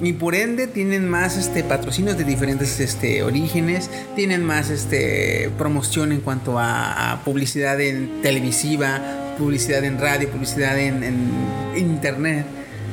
[0.00, 6.12] Y por ende tienen más este patrocinios de diferentes este, orígenes, tienen más este promoción
[6.12, 9.00] en cuanto a, a publicidad en televisiva,
[9.38, 11.30] publicidad en radio, publicidad en, en
[11.76, 12.44] internet.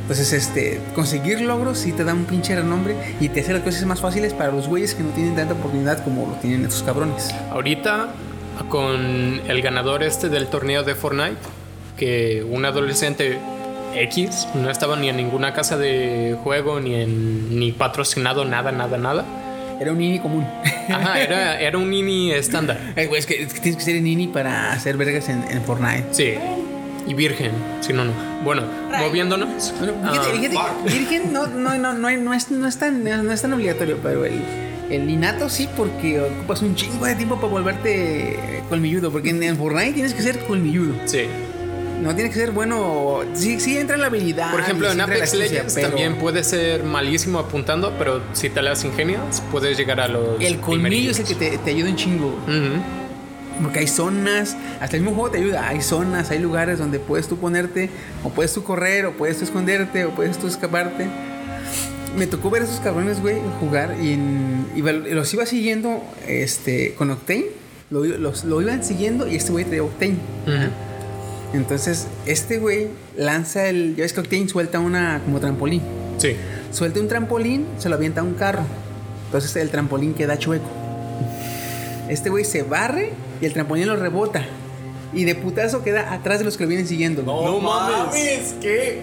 [0.06, 3.86] Entonces, este, conseguir logros sí te da un pinche renombre y te hace las cosas
[3.86, 7.34] más fáciles para los güeyes que no tienen tanta oportunidad como lo tienen estos cabrones.
[7.50, 8.10] Ahorita,
[8.70, 11.38] con el ganador este del torneo de Fortnite,
[11.98, 13.40] que un adolescente
[13.96, 19.00] X no estaba ni en ninguna casa de juego, ni en ni patrocinado, nada, nada,
[19.00, 19.26] nada.
[19.80, 20.46] Era un nini común.
[20.90, 22.80] Ajá, era, era un nini estándar.
[22.96, 26.06] Güey, es, que, es que tienes que ser nini para hacer vergas en, en Fortnite.
[26.12, 26.34] Sí.
[27.08, 28.12] Y virgen, si no, no.
[28.44, 29.02] Bueno, Right.
[29.02, 29.74] moviéndonos.
[29.78, 33.04] Bueno, fíjate, Ah, fíjate, virgen no, no, no, no, hay- no es, no, es tan,
[33.04, 34.42] no es tan obligatorio, pero el,
[34.90, 39.56] el innato sí, porque ocupas un chingo de tiempo para volverte colmilludo, porque en, en
[39.58, 40.96] Fortnite tienes que ser colmilludo.
[41.06, 41.26] sí.
[42.02, 44.52] No tienes que ser bueno, sí, sí entra la habilidad.
[44.52, 48.84] Por ejemplo, en Apex Legends pero también puedes ser malísimo apuntando, pero si te las
[48.86, 50.40] ingenias, puedes llegar a los.
[50.42, 52.36] El colmillo es el que te, te ayuda un chingo.
[53.64, 55.70] Porque hay zonas, hasta el mismo juego te ayuda.
[55.70, 57.90] Hay zonas, hay lugares donde puedes tú ponerte,
[58.24, 61.08] o puedes tú correr, o puedes tú esconderte, o puedes tú escaparte.
[62.18, 64.68] Me tocó ver a esos cabrones, güey, jugar y, en-
[65.16, 67.46] los iba siguiendo este, con Octane.
[67.90, 70.18] Lo, los- lo iban siguiendo y este güey traía Octane.
[70.48, 70.56] Ujú.
[71.54, 73.96] Entonces, este güey lanza el.
[73.96, 75.82] Ya ves que Octane suelta una como trampolín.
[76.18, 76.36] Sí.
[76.72, 78.64] Suelta un trampolín, se lo avienta a un carro.
[79.28, 80.66] Entonces el trampolín queda chueco.
[82.10, 84.44] Este güey se barre y el trampolín lo rebota.
[85.14, 87.24] Y de putazo queda atrás de los que lo vienen siguiendo.
[87.24, 87.36] güey.
[87.46, 89.00] No mames, qué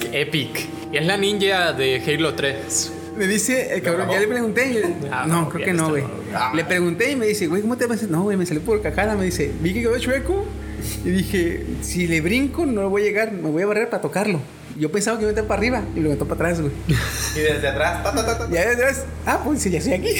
[0.00, 0.68] qué epic.
[0.92, 2.92] Es la ninja de Halo 3.
[3.16, 4.70] Me dice el cabrón, ya le pregunté.
[4.70, 6.04] y le- Ah, no, no, creo que no, güey.
[6.32, 6.54] no.
[6.54, 8.08] Le pregunté y me dice, güey, ¿cómo te ves?
[8.08, 9.16] No, güey, me salió por cajada.
[9.16, 10.44] Me dice, vi que quedó chueco.
[11.04, 13.32] Y dije, si le brinco, no lo voy a llegar.
[13.32, 14.40] Me voy a barrer para tocarlo.
[14.78, 16.72] Yo pensaba que iba a meter para arriba y lo metió para atrás, güey.
[17.34, 18.54] Y desde atrás, ta, ta, ta, ta.
[18.54, 20.08] Y ahí atrás, ah, pues sí, ya estoy aquí.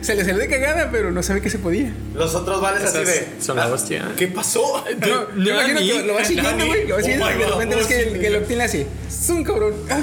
[0.00, 1.92] Se le salió de cagada, pero no sabe que se podía.
[2.14, 3.28] Los otros vales así de.
[3.40, 4.08] son la ah, hostia.
[4.16, 4.82] ¿Qué pasó?
[4.98, 6.88] No, no, yo imagino ni- que lo va siguiendo, güey.
[6.88, 8.64] Lo va siguiendo my y de God, repente ves oh, que, sí, que lo obtiene
[8.64, 8.86] así.
[9.06, 9.74] Es un cabrón.
[9.90, 10.00] Ah.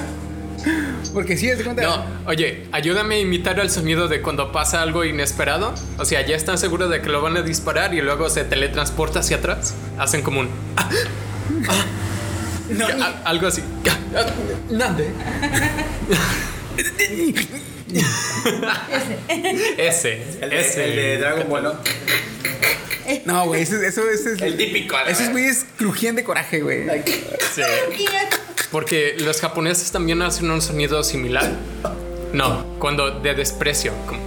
[1.14, 1.82] Porque sí, es de cuenta.
[1.84, 5.74] No, oye, ayúdame a imitar el sonido de cuando pasa algo inesperado.
[5.98, 9.20] O sea, ya están seguros de que lo van a disparar y luego se teletransporta
[9.20, 9.74] hacia atrás.
[9.98, 10.50] Hacen como un.
[10.78, 10.90] ah,
[12.70, 13.64] no, a- algo así.
[14.70, 15.12] Nande.
[19.78, 20.84] Ese, El de, ese.
[20.86, 21.64] el de Dragon Ball,
[23.26, 23.46] ¿no?
[23.46, 24.42] Güey, eso, eso, eso es.
[24.42, 25.32] El típico, Esos verga.
[25.32, 26.86] güeyes crujían de coraje, güey.
[27.56, 27.62] Sí.
[28.72, 31.50] Porque los japoneses también hacen un sonido similar.
[32.34, 33.94] No, cuando de desprecio.
[34.06, 34.22] como-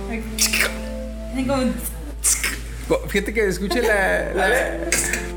[3.09, 4.33] Fíjate que escuche la.
[4.35, 4.77] la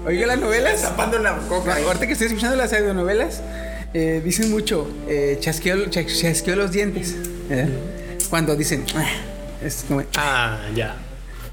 [0.05, 0.79] oiga las novelas.
[0.81, 1.75] Zapando la coca.
[1.75, 3.41] Ahorita que estoy escuchando las audionovelas,
[3.93, 7.15] eh, dicen mucho, eh, chasqueo, chas- chasqueo los dientes.
[7.49, 7.67] eh,
[8.34, 9.06] cuando dicen, "Ah",
[9.63, 10.96] es como, Ah, ya.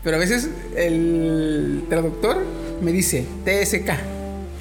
[0.02, 2.42] pero a veces el traductor
[2.80, 3.90] me dice TSK.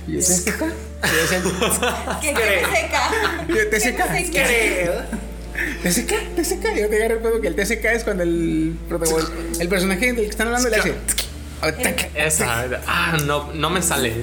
[0.06, 0.64] Y yo, ¿TSK?
[3.48, 4.02] Yo, TSK.
[5.82, 6.76] TSK, TSK.
[6.76, 10.16] Y yo te agarro el que el TSK es cuando el, protagonista- el personaje del
[10.18, 10.94] que están hablando le hace.
[12.16, 12.68] Esa.
[12.86, 14.14] Ah, no, no me sale.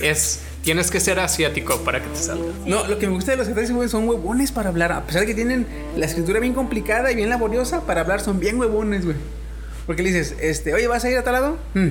[0.00, 0.40] Es.
[0.66, 2.44] Tienes que ser asiático para que te salga.
[2.66, 4.90] No, lo que me gusta de los japoneses, güey, son huevones para hablar.
[4.90, 5.64] A pesar de que tienen
[5.96, 9.16] la escritura bien complicada y bien laboriosa, para hablar son bien huevones, güey.
[9.86, 11.56] Porque le dices, este, oye, ¿vas a ir a tal lado?
[11.74, 11.90] Mm.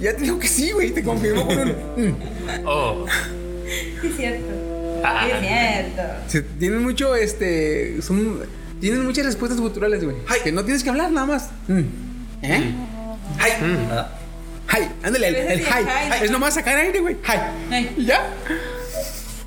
[0.00, 1.68] Ya te digo que sí, güey, te confirmo con un.
[1.96, 2.14] mm.
[2.64, 3.06] Oh.
[4.00, 4.46] Sí, es cierto.
[5.04, 5.26] Ah.
[5.26, 6.02] Sí, es cierto.
[6.28, 8.00] Se- tienen mucho, este.
[8.02, 8.38] Son,
[8.80, 10.16] tienen muchas respuestas culturales, güey.
[10.44, 11.50] Que no tienes que hablar nada más.
[11.66, 11.80] Mm.
[12.42, 12.74] ¿Eh?
[13.40, 13.52] Ay.
[13.90, 14.10] Ah.
[14.72, 15.64] Hi, ándale, el, el hi.
[16.20, 16.24] hi.
[16.24, 17.14] Es nomás sacar aire, güey.
[17.14, 17.38] Hi.
[17.70, 17.94] Ay.
[17.96, 18.26] ¿Y ya?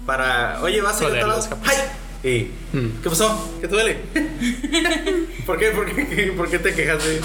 [0.05, 0.61] Para.
[0.61, 1.77] Oye, vas a ir los ¡Ay!
[2.23, 3.01] Y, Mm.
[3.01, 3.57] ¿Qué pasó?
[3.61, 3.97] ¿Qué te duele?
[5.45, 5.71] ¿Por qué?
[5.71, 6.33] ¿Por qué?
[6.37, 7.21] ¿Por qué te quejas de.?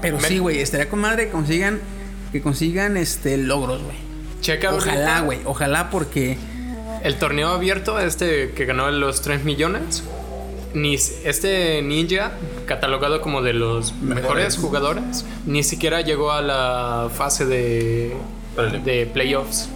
[0.00, 1.80] Pero sí, güey, estaría con madre que consigan,
[2.32, 3.96] que consigan este logros, güey.
[4.40, 6.38] Checa Ojalá, güey, ojalá porque.
[7.02, 10.04] El torneo abierto, este que ganó los 3 millones.
[10.74, 12.32] Ni, este ninja,
[12.66, 18.12] catalogado como de los mejores jugadores, ni siquiera llegó a la fase de,
[18.56, 18.78] Órale.
[18.78, 19.68] de playoffs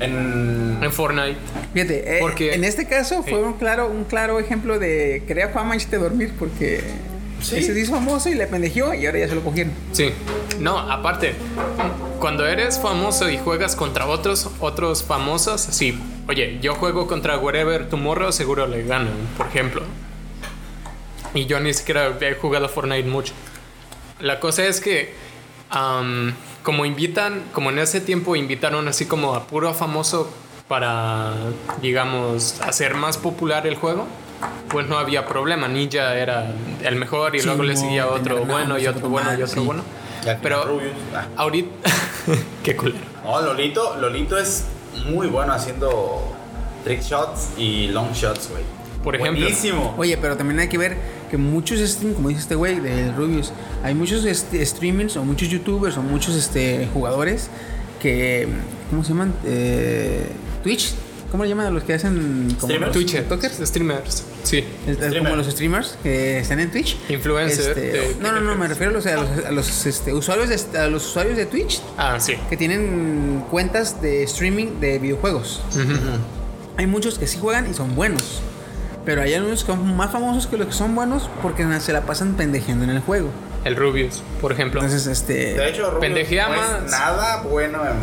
[0.00, 0.78] En.
[0.82, 1.36] en Fortnite.
[1.72, 5.72] Fíjate, eh, Porque- en este caso fue un claro, un claro ejemplo de crear fama
[5.74, 6.82] antes de dormir porque
[7.40, 7.62] Sí.
[7.62, 9.72] se hizo famoso y le pendejió y ahora ya se lo cogieron.
[9.92, 10.10] Sí.
[10.60, 11.34] No, aparte,
[12.18, 15.98] cuando eres famoso y juegas contra otros otros famosos, sí.
[16.26, 19.82] Oye, yo juego contra Wherever Tomorrow, seguro le gano, por ejemplo.
[21.34, 23.34] Y yo ni siquiera he jugado Fortnite mucho.
[24.20, 25.12] La cosa es que,
[26.62, 30.32] como invitan, como en ese tiempo invitaron así como a puro famoso
[30.66, 31.34] para,
[31.82, 34.06] digamos, hacer más popular el juego,
[34.68, 35.68] pues no había problema.
[35.68, 39.42] Ninja era el mejor y Sí, luego le seguía otro bueno y otro bueno y
[39.42, 39.60] otro sí.
[39.60, 39.82] bueno.
[40.40, 40.80] Pero
[41.14, 41.26] ah.
[41.36, 41.90] ahorita...
[42.62, 43.04] Qué culero.
[43.24, 44.64] No, Lolito, Lolito es
[45.06, 46.22] muy bueno haciendo
[46.84, 48.62] trick shots y long shots, güey.
[49.02, 49.42] Por ejemplo.
[49.42, 49.94] Buenísimo.
[49.98, 50.96] Oye, pero también hay que ver
[51.30, 53.52] que muchos stream, como dice este güey de Rubius,
[53.82, 57.50] hay muchos este, streamers o muchos youtubers o muchos este, jugadores
[58.00, 58.48] que,
[58.90, 59.34] ¿cómo se llaman?
[59.44, 60.26] Eh,
[60.62, 60.94] Twitch.
[61.34, 62.80] ¿Cómo le llaman a los que hacen como ¿Streamers?
[62.80, 63.68] los Twitchers, tiktokers?
[63.68, 64.64] streamers, sí.
[64.88, 65.18] Streamer.
[65.18, 66.96] como los streamers que están en Twitch.
[67.08, 70.12] Influencer Este, de- no, no, no, me refiero a los, a los, a los, este,
[70.14, 72.34] usuarios de, a los usuarios de Twitch Ah, sí.
[72.48, 75.60] que tienen cuentas de streaming de videojuegos.
[76.76, 78.40] Hay muchos que sí juegan y son buenos.
[79.04, 82.02] Pero hay algunos que son más famosos que los que son buenos porque se la
[82.02, 83.30] pasan pendejeando en el juego.
[83.64, 84.80] El Rubius, por ejemplo.
[84.80, 85.54] Entonces, este.
[85.54, 86.84] De hecho, Rubius no más.
[86.84, 87.96] es nada bueno en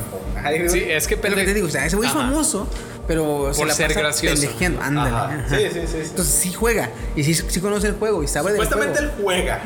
[0.44, 2.68] Fortnite, sí, es que es lo que te digo, o sea, ese güey es famoso,
[3.12, 4.82] pero se Por la ser pasa pendejeando.
[4.82, 5.10] Ándale.
[5.10, 5.26] Ajá.
[5.46, 5.50] ajá.
[5.58, 5.98] Sí, sí, sí, sí.
[6.10, 9.14] Entonces sí juega y sí, sí conoce el juego y sabe del Supuestamente juego.
[9.18, 9.62] él juega.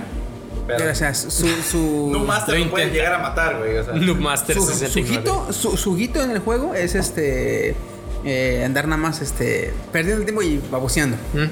[0.67, 3.60] Pero, Pero, o sea, su, su, no más te lo lo, puede llegar a matar,
[3.60, 3.77] güey.
[3.77, 5.21] O sea, Noob Master su, su 69.
[5.21, 7.75] hito, su, su hito en el juego es este
[8.23, 11.17] eh, andar nada más este perdiendo el tiempo y baboseando.
[11.34, 11.45] Mm.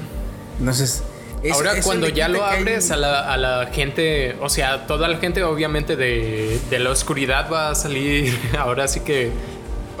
[0.58, 1.04] Entonces,
[1.44, 4.48] es- Ahora eso cuando ya lo que hay- abres a la, a la gente, o
[4.48, 9.30] sea, toda la gente obviamente de, de la oscuridad va a salir, ahora sí que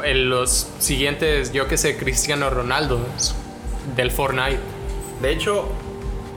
[0.02, 3.00] en los siguientes, yo que sé, Cristiano Ronaldo
[3.96, 4.58] del Fortnite.
[5.22, 5.68] De hecho,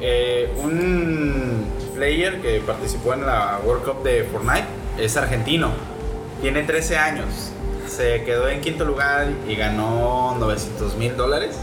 [0.01, 1.65] eh, un
[1.95, 4.67] player que participó en la World Cup de Fortnite
[4.99, 5.71] es argentino.
[6.41, 7.51] Tiene 13 años.
[7.87, 11.55] Se quedó en quinto lugar y ganó 900 mil dólares.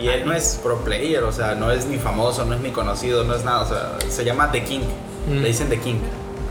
[0.00, 2.70] Y él no es pro player, o sea, no es ni famoso, no es ni
[2.70, 3.60] conocido, no es nada.
[3.60, 4.80] O sea, se llama The King.
[5.28, 5.42] Mm.
[5.42, 6.00] Le dicen The King.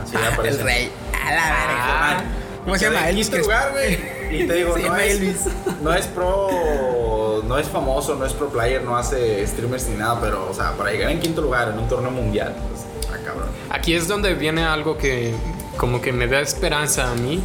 [0.04, 0.60] Así le aparece.
[0.60, 0.92] el rey.
[1.14, 1.76] A la verga.
[1.78, 2.24] Ah,
[2.64, 3.10] ¿Cómo se llama?
[3.10, 4.00] en quinto lugar, güey.
[4.32, 5.46] Y te digo, no es, Elvis.
[5.82, 10.20] no es pro, no es famoso, no es pro player, no hace streamers ni nada,
[10.22, 13.50] pero, o sea, para llegar en quinto lugar en un torneo mundial, pues, ah, cabrón.
[13.70, 15.34] Aquí es donde viene algo que
[15.78, 17.42] como que me da esperanza a mí,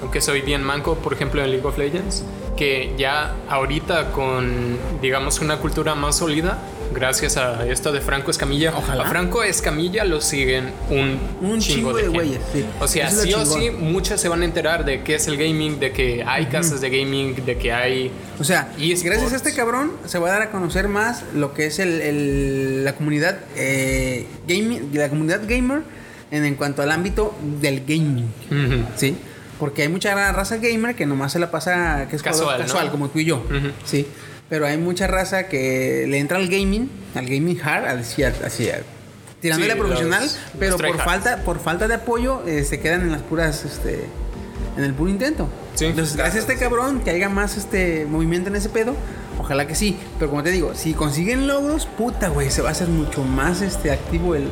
[0.00, 2.24] aunque soy bien manco, por ejemplo en League of Legends,
[2.56, 6.58] que ya ahorita con, digamos, una cultura más sólida,
[6.92, 9.04] gracias a esto de Franco Escamilla, Ojalá.
[9.04, 12.16] a Franco Escamilla lo siguen un, Un chingo de gente.
[12.18, 12.64] güeyes, sí.
[12.80, 15.36] O sea, Eso sí o sí, muchos se van a enterar de qué es el
[15.36, 18.10] gaming, de que hay casas de gaming, de que hay...
[18.38, 21.54] O sea, Y gracias a este cabrón se va a dar a conocer más lo
[21.54, 25.82] que es el, el- la comunidad eh, gaming, la comunidad gamer
[26.30, 28.84] en, en cuanto al ámbito del gaming, Ujú.
[28.96, 29.16] ¿sí?
[29.58, 32.66] Porque hay mucha raza gamer que nomás se la pasa que es Casual, jugador ¿no?
[32.72, 33.70] casual como tú y yo, Ujú.
[33.84, 34.06] ¿sí?
[34.52, 38.68] Pero hay mucha raza que le entra al gaming, al gaming hard, así, así
[39.40, 42.78] tirándole Sí, a profesional, los- pero los por falta, por falta de apoyo eh, se
[42.78, 44.04] quedan en las puras, este,
[44.76, 45.48] en el puro intento.
[45.74, 45.86] Sí.
[45.86, 48.94] Entonces, gracias a este cabrón que haya más este movimiento en ese pedo,
[49.38, 49.96] ojalá que sí.
[50.18, 53.62] Pero como te digo, si consiguen logros, puta, güey, se va a hacer mucho más
[53.62, 54.50] este activo el,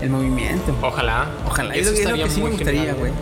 [0.00, 0.74] el movimiento.
[0.82, 1.28] Ojalá.
[1.46, 3.12] Ojalá, Eso es lo, que sí me gustaría, güey.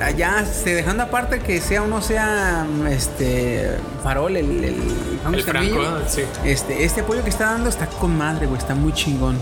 [0.00, 4.74] Allá, este, dejando aparte que sea o no sea este farol, el, el,
[5.22, 6.22] Franco El Franco, Escamillo, sí.
[6.44, 9.38] este, este apoyo que está dando está con madre, güey, está muy chingón.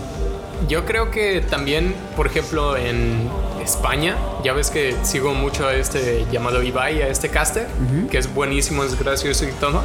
[0.67, 3.29] Yo creo que también, por ejemplo, en
[3.63, 7.67] España, ya ves que sigo mucho a este llamado Ibai, a este caster,
[8.11, 9.81] que es buenísimo, es gracioso y todo,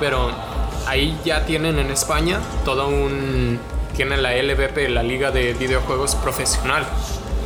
[0.00, 0.30] pero
[0.86, 3.58] ahí ya tienen en España todo un...
[3.96, 6.84] Tienen la LVP, la Liga de Videojuegos Profesional.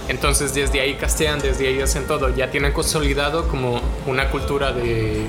[0.09, 2.35] Entonces desde ahí castean, desde ahí hacen todo.
[2.35, 5.23] Ya tienen consolidado como una cultura de,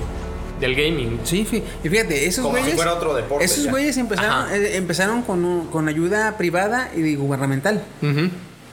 [0.62, 1.20] del gaming.
[1.26, 1.46] Sí,
[1.84, 2.76] y fíjate, esos Como si güeyes.
[2.78, 3.72] fuera otro deporte, Esos ya.
[3.72, 7.84] güeyes empezaron, eh, empezaron con, con ayuda privada y gubernamental.
[8.02, 8.30] Ujú.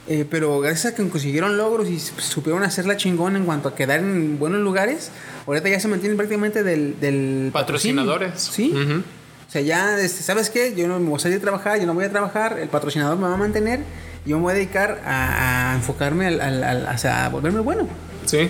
[0.09, 3.75] Eh, pero gracias a que consiguieron logros y sup- supieron hacerla chingón en cuanto a
[3.75, 5.11] quedar en buenos lugares,
[5.45, 8.05] ahorita ya se mantienen prácticamente del, del patrocinio.
[8.05, 8.41] Patrocinadores.
[8.41, 8.71] Sí.
[8.73, 9.03] Ujú.
[9.47, 10.75] O sea, ya, este, ¿sabes qué?
[10.75, 13.17] Yo no me voy a salir a trabajar, yo no voy a trabajar, el patrocinador
[13.17, 13.79] me va a mantener,
[14.25, 17.61] yo me voy a dedicar a, a enfocarme al, al- al- o sea, a volverme
[17.61, 17.87] bueno.
[18.25, 18.49] Sí.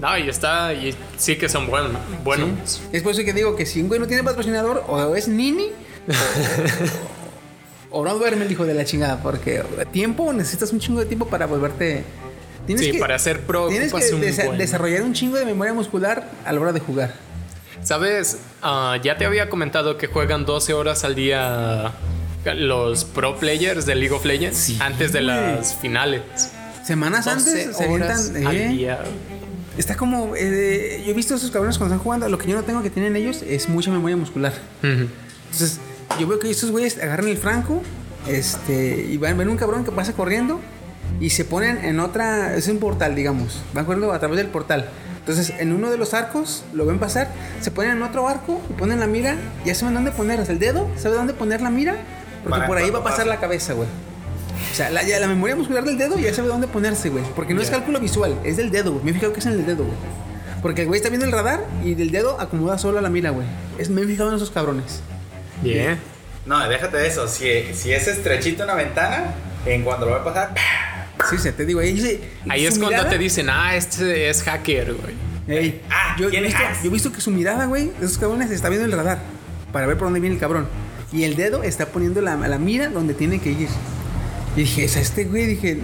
[0.00, 1.92] No, y está, y sí que son buenos.
[2.24, 2.48] buenos.
[2.64, 2.80] Sí.
[2.92, 5.68] Es por eso que digo que si un güey no tiene patrocinador, o es nini,
[7.90, 11.06] o, o no duerme el hijo de la chingada, porque tiempo, necesitas un chingo de
[11.06, 12.04] tiempo para volverte...
[12.66, 14.58] Tienes Sí, que, para ser pro Tienes que ocupas un desa- buen.
[14.58, 17.12] desarrollar un chingo de memoria muscular a la hora de jugar.
[17.84, 21.92] Sabes, Ah, ya te había comentado que juegan 12 horas al día
[22.56, 26.22] los pro players de League of Legends Sí, antes de las finales.
[26.84, 28.46] Semanas 12 antes se horas avientan...
[28.46, 28.98] al eh, día.
[29.76, 30.34] Está como...
[30.36, 32.82] eh, yo he visto a esos cabrones cuando están jugando, lo que yo no tengo
[32.82, 34.52] que tienen ellos es mucha memoria muscular.
[34.82, 35.08] Ujú.
[35.50, 35.80] Entonces,
[36.18, 37.82] yo veo que estos güeyes agarran el franco
[38.28, 40.60] este, y van a ver un cabrón que pasa corriendo
[41.20, 42.54] y se ponen en otra.
[42.54, 43.60] Es un portal, digamos.
[43.72, 44.88] Van corriendo a través del portal.
[45.22, 47.28] Entonces, en uno de los arcos lo ven pasar,
[47.60, 49.36] se ponen en otro arco y ponen la mira.
[49.64, 51.94] Ya saben dónde poner hasta el dedo, sabe dónde poner la mira,
[52.42, 53.28] porque Para por ahí va a pasar pase.
[53.28, 53.88] la cabeza, güey.
[54.72, 57.22] O sea, la, ya la memoria muscular del dedo ya sabe dónde ponerse, güey.
[57.36, 57.74] Porque no es Ya.
[57.76, 59.04] cálculo visual, es del dedo, güey.
[59.04, 59.96] Me he fijado que es en el dedo, güey.
[60.60, 63.46] Porque el güey está viendo el radar y del dedo acomoda solo la mira, güey.
[63.78, 65.00] Es, me he fijado en esos cabrones.
[65.62, 65.98] Bien.
[66.46, 67.28] No, déjate de eso.
[67.28, 69.34] Si, si es estrechito una ventana,
[69.66, 70.54] en cuando lo va a pasar,
[71.30, 74.94] Sí, se te digo, ahí, Ahí es cuando mirada- te dicen, ah, este es hacker,
[74.94, 75.14] güey.
[75.48, 78.18] Ey, Ah, yo, yo he ¿quién visto, yo he visto que su mirada, güey, esos
[78.18, 79.20] cabrones está viendo el radar
[79.72, 80.66] para ver por dónde viene el cabrón.
[81.12, 83.68] Y el dedo está poniendo la, la mira donde tiene que ir.
[84.56, 85.78] Y dije, es a este güey, dije,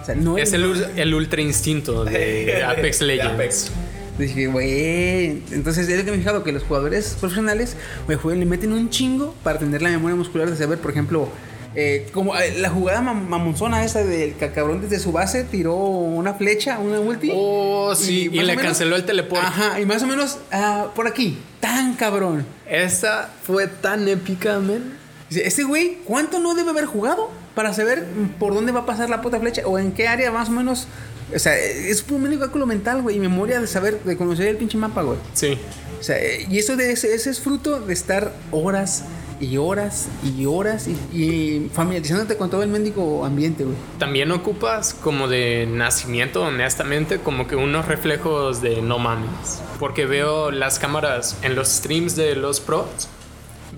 [0.00, 0.64] o sea, no Es el,
[0.96, 3.32] el ultra instinto de Apex Legends.
[3.34, 3.70] Apex.
[4.18, 5.42] Dije, güey.
[5.52, 7.76] Entonces, es lo que me he fijado que los jugadores profesionales,
[8.22, 11.28] güey, le meten un chingo para tener la memoria muscular de saber, por ejemplo,
[11.74, 15.74] eh, como eh, la jugada mam- mamonzona esa del ca- cabrón desde su base tiró
[15.76, 17.30] una flecha, una ulti.
[17.34, 19.46] Oh, sí, y, le menos- canceló el teleporte.
[19.46, 22.44] Ajá, y más o menos ah, por aquí, tan cabrón.
[22.68, 24.94] Esa fue tan épica, man.
[25.28, 28.04] Dice, Este güey, ¿cuánto no debe haber jugado para saber
[28.38, 30.88] por dónde va a pasar la puta flecha o en qué área más o menos?
[31.32, 34.76] O sea, es un cálculo mental, güey, y memoria de saber, de conocer el pinche
[34.76, 35.18] mapa, güey.
[35.34, 35.56] Sí.
[36.00, 39.04] O sea, eh, y eso de ese, ese es fruto de estar horas
[39.40, 43.76] y horas y horas y, y familiarizándote con todo el mendigo ambiente, güey.
[43.98, 49.62] También ocupas como de nacimiento, honestamente, como que unos reflejos de no mames.
[49.78, 53.08] Porque veo las cámaras en los streams de los pros,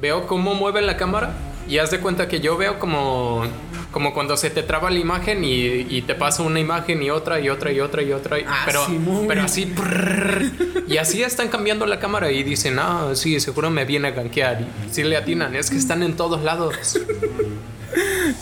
[0.01, 1.35] veo cómo mueve la cámara
[1.69, 3.45] y haz de cuenta que yo veo como,
[3.91, 7.41] como cuando se te traba la imagen y, y te pasa una imagen y otra
[7.41, 8.39] y otra y otra y otra.
[8.41, 9.25] y- Ah, pero, Simón.
[9.29, 9.67] pero así.
[9.67, 10.51] prrr,
[10.89, 14.61] y así están cambiando la cámara y dicen, ah, sí, seguro me viene a gankear.
[14.63, 16.99] Y sí le atinan, es que están en todos lados.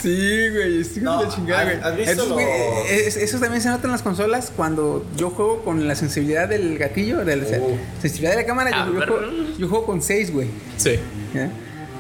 [0.01, 2.47] Sí, güey, estoy No, ¿has- has visto Esos, lo- güey,
[2.89, 6.79] es- eso también se nota en las consolas cuando yo juego con la sensibilidad del
[6.79, 7.77] gatillo, de la Uh.
[8.01, 8.71] sensibilidad de la cámara.
[8.87, 9.21] Yo, yo juego,
[9.59, 10.47] yo juego con 6, güey.
[10.77, 10.99] Sí.
[11.35, 11.51] ¿ya?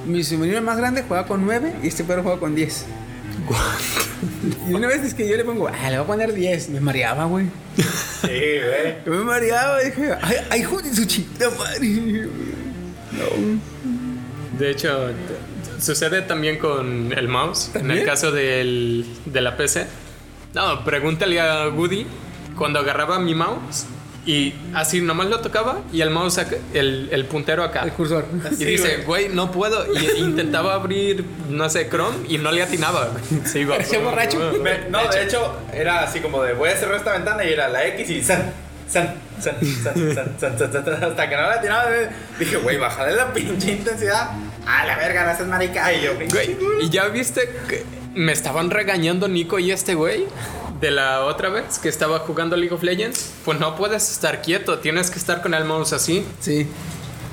[0.06, 2.86] Mi sobrino más grande juega con 9 y este perro juega con 10.
[4.68, 6.70] Y una vez es que yo le pongo, ah, le voy a poner 10.
[6.70, 7.46] Me mareaba, güey.
[7.76, 7.86] Sí,
[8.28, 8.96] güey.
[9.06, 12.28] Yo me mareaba, dije, ay, ay, hijo de su chingada madre.
[14.58, 15.10] De hecho,
[15.80, 17.66] sucede también con el mouse.
[17.68, 17.98] En ¿También?
[18.00, 19.86] el caso del, de la PC.
[20.54, 22.06] No, pregúntale a Woody
[22.56, 23.86] cuando agarraba mi mouse
[24.26, 27.83] y así nomás lo tocaba y el mouse, acá- el, el puntero acá.
[27.83, 28.26] El cursor.
[28.52, 29.26] Y Sí, dice, güey.
[29.26, 29.87] güey, no puedo.
[29.94, 33.11] Y intentaba abrir, no sé, Chrome y no le atinaba.
[33.46, 33.76] Se iba.
[33.76, 34.38] Parecía borracho.
[34.62, 37.68] Me- no, de hecho, era así como de voy a cerrar esta ventana y era
[37.68, 38.52] la X y san,
[38.88, 41.87] san, san, san, san, san, san, san, san, hasta que no la tiraba.
[42.38, 44.30] Dije, güey, bájale la pinche intensidad.
[44.66, 45.92] A la verga, no seas marica.
[45.94, 50.26] Y yo, Güey, y ya viste que me estaban regañando Nico y este güey
[50.80, 54.78] de la otra vez que estaba jugando League of Legends, pues no puedes estar quieto,
[54.78, 56.26] tienes que estar con el mouse así.
[56.40, 56.66] Sí.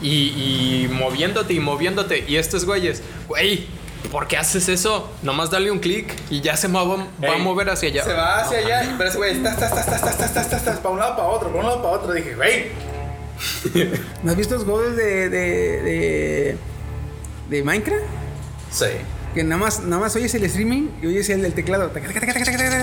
[0.01, 2.25] Y, y moviéndote y moviéndote.
[2.27, 3.67] Y estos güeyes, güey,
[4.11, 5.09] ¿por qué haces eso?
[5.23, 8.03] Nomás dale un clic y ya se mueva, va a mover hacia allá.
[8.03, 10.89] Se va hacia allá, pero ese güey, estás, estás, estás, estás, estás, estás, estás, para
[10.93, 12.13] un lado, para otro, para un lado, para otro.
[12.13, 12.65] Dije, güey.
[14.23, 16.57] ¿No has visto los goles de, de, de,
[17.49, 18.03] de Minecraft?
[18.71, 18.85] Sí.
[19.37, 21.91] Que nada más, nada más oyes el streaming y oyes el del teclado.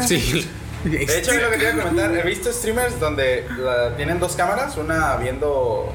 [0.07, 0.49] Sí.
[0.85, 2.17] De hecho, es lo que te iba a comentar.
[2.17, 5.93] He visto streamers donde la- tienen dos cámaras, una viendo.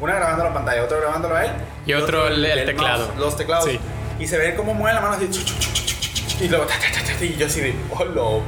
[0.00, 1.52] Una grabando la pantalla, otra grabándolo a él.
[1.86, 3.12] Y otro el- el mouse, teclado.
[3.18, 3.64] los teclados.
[3.64, 3.80] Sí.
[4.18, 5.26] Y se ve cómo mueve la mano así.
[5.30, 6.66] chu, chu, chu, chu, chu, chu, chu, Y luego.
[6.66, 7.74] ta, ta, ta, ta, Y yo así de.
[8.18, 8.42] ¡Oh!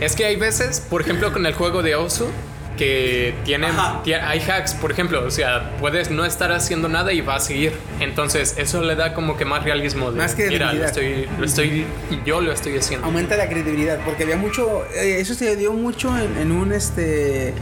[0.00, 2.28] Es que hay veces, por ejemplo, con el juego de Osu,
[2.76, 3.72] que tienen,
[4.22, 7.72] hay hacks, por ejemplo, o sea, puedes no estar haciendo nada y va a seguir.
[8.00, 10.12] Entonces, eso le da como que más realismo.
[10.12, 11.86] De, Más Mira, lo estoy, lo estoy,
[12.24, 13.06] yo lo estoy haciendo.
[13.06, 13.98] Aumenta la credibilidad.
[14.04, 14.84] Porque había mucho.
[14.94, 17.54] eh, eso se dio mucho en, en un este.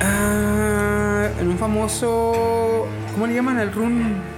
[0.00, 2.86] ah, en un famoso.
[3.12, 4.35] ¿Cómo le llaman al run?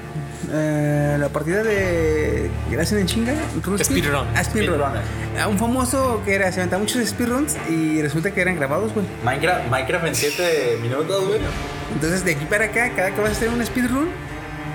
[0.51, 2.51] Eh, la partida de.
[2.71, 3.35] le hacen en chinga.
[3.83, 4.27] Speedrun.
[4.35, 4.77] Ah, speedrun.
[4.77, 5.03] Speedrunner.
[5.39, 6.51] Ah, un famoso que era.
[6.53, 9.07] Se aventaba muchos speedruns y resulta que eran grabados, güey.
[9.25, 11.41] Minecraft, Minecraft en 7 minutos, güey.
[11.93, 14.09] Entonces, de aquí para acá, cada que vas a hacer un speedrun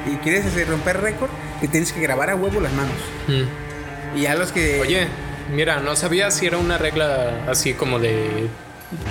[0.05, 1.29] y quieres hacer, romper récord,
[1.61, 2.95] te tienes que grabar a huevo las manos.
[3.27, 4.17] Mm.
[4.17, 4.79] Y ya los que.
[4.79, 5.07] Oye,
[5.53, 8.47] mira, no sabía si era una regla así como de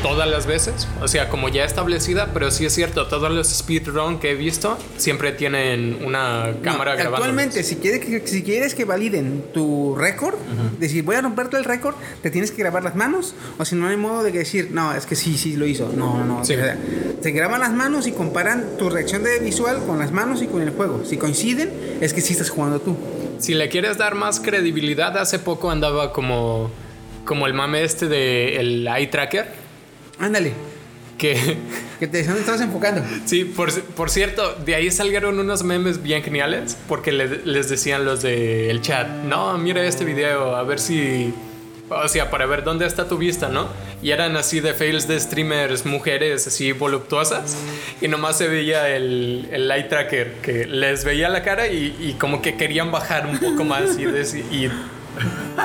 [0.02, 4.18] todas las veces, o sea, como ya establecida, pero sí es cierto, todos los speedrun
[4.18, 7.16] que he visto siempre tienen una No, cámara grabando.
[7.16, 10.34] Actualmente, si quieres, que, si quieres que validen tu récord,
[10.78, 13.88] decir voy a romperte el récord, te tienes que grabar las manos, o si no
[13.88, 15.90] hay modo de decir, no, es que sí, sí lo hizo.
[15.94, 16.44] No, no.
[16.44, 16.54] Sí.
[16.54, 16.76] o sea,
[17.22, 20.62] te graban las manos y comparan tu reacción de visual con las manos y con
[20.62, 21.02] el juego.
[21.04, 22.96] Si coinciden, es que sí estás jugando tú.
[23.38, 26.70] Si le quieres dar más credibilidad, hace poco andaba como
[27.24, 29.61] como el mame este de el eye tracker
[30.18, 30.52] Ándale,
[31.18, 31.34] que
[32.00, 33.02] que te ¿dónde estabas enfocando.
[33.24, 38.04] Sí, por, por cierto, de ahí salieron unos memes bien geniales porque le- les decían
[38.04, 41.32] los del chat, no, mira este video, a ver si...
[41.94, 43.68] O sea, para ver dónde está tu vista, ¿no?
[44.02, 47.54] Y eran así de fails de streamers, mujeres así voluptuosas.
[48.00, 52.14] Y nomás se veía el, el eye tracker que les veía la cara y, y
[52.14, 53.98] como que querían bajar un poco más.
[53.98, 54.70] Y, y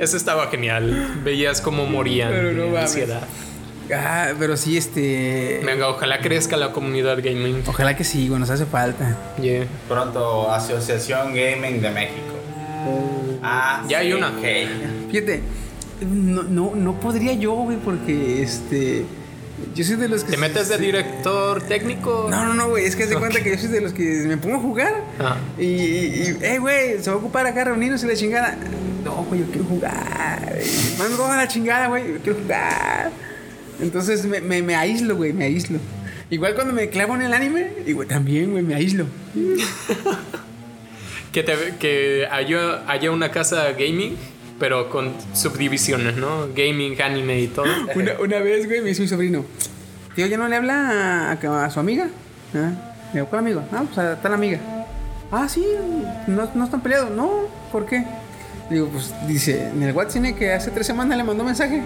[0.00, 1.20] eso estaba genial.
[1.22, 2.82] Veías cómo morían Pero no de mames.
[2.82, 3.22] ansiedad.
[3.92, 5.60] Ah, pero sí, este.
[5.64, 7.62] Venga, ojalá crezca la comunidad gaming.
[7.66, 9.16] Ojalá que sí, güey, nos hace falta.
[9.40, 9.66] Yeah.
[9.88, 12.34] Pronto, Asociación Gaming de México.
[13.42, 14.28] Ah, Ya hay una.
[14.28, 15.10] ok.
[15.10, 15.40] Fíjate,
[16.02, 19.04] no, no, no podría yo, güey, porque este.
[19.74, 20.30] Yo soy de los que.
[20.32, 22.28] ¿Te metes de director técnico?
[22.30, 24.36] No, no, no, güey, es que se cuenta que yo soy de los que me
[24.36, 24.94] pongo a jugar.
[25.18, 25.36] Ah.
[25.58, 28.56] Y, y, eh, güey, se va a ocupar acá reunirnos y la chingada.
[29.04, 30.58] No, güey, yo quiero jugar.
[30.98, 33.10] Mando toda la chingada, güey, yo quiero jugar.
[33.80, 35.78] Entonces me, me, me aíslo, güey, me aíslo.
[36.30, 39.06] Igual cuando me clavo en el anime, güey, también, güey, me aíslo.
[41.32, 44.16] Que, te- que haya, haya una casa gaming,
[44.58, 46.48] pero con subdivisiones, ¿no?
[46.56, 47.66] Gaming, anime y todo.
[47.94, 49.44] Una, una vez, güey, me dice mi sobrino,
[50.16, 52.08] tío, ¿ya no le habla a, a su amiga?
[52.54, 52.72] ¿Ah?
[53.12, 53.62] Le digo, ¿cuál amigo?
[53.72, 54.58] Ah, pues a tal amiga.
[55.30, 55.64] Ah, sí,
[56.26, 57.10] no, no están peleados.
[57.12, 57.30] No,
[57.70, 58.04] ¿por qué?
[58.70, 61.82] Digo, pues dice, en el WhatsApp que hace tres semanas le mandó mensaje.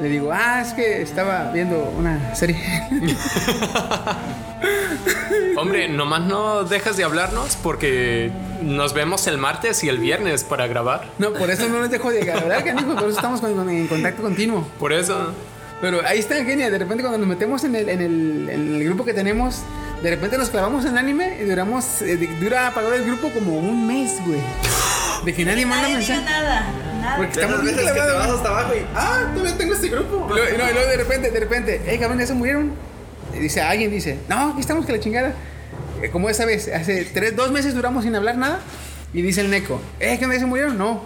[0.00, 2.56] Le digo, ah, es que estaba viendo una serie.
[5.56, 8.30] Hombre, nomás no dejas de hablarnos porque
[8.62, 11.08] nos vemos el martes y el viernes para grabar.
[11.18, 14.22] no, por eso no les dejo de hablar, canijo, por eso estamos con- en contacto
[14.22, 14.66] continuo.
[14.78, 15.32] Por eso.
[15.80, 16.70] Pero ahí está, genia.
[16.70, 19.60] De repente, cuando nos metemos en el, en el, en el grupo que tenemos,
[20.02, 23.58] de repente nos clavamos en el anime y duramos, eh, dura apagado el grupo como
[23.58, 24.40] un mes, güey.
[25.24, 26.22] De que nadie manda mensaje.
[26.24, 26.66] nada.
[27.00, 27.16] Nada.
[27.16, 28.86] Porque estamos bien que te vas hasta abajo y.
[28.94, 30.26] Ah, todavía tengo este grupo.
[30.30, 32.72] Y luego, y luego- de repente, de repente, hey, cabrón, ya se murieron.
[33.34, 35.34] Y dice, alguien dice, no, aquí estamos que la chingada.
[36.02, 38.60] Eh, Como esa vez, hace tres, dos meses duramos sin hablar nada.
[39.12, 40.36] Y dice el Neco, eh, ¿qué onda?
[40.36, 40.76] ¿Ya se murieron?
[40.76, 41.02] No.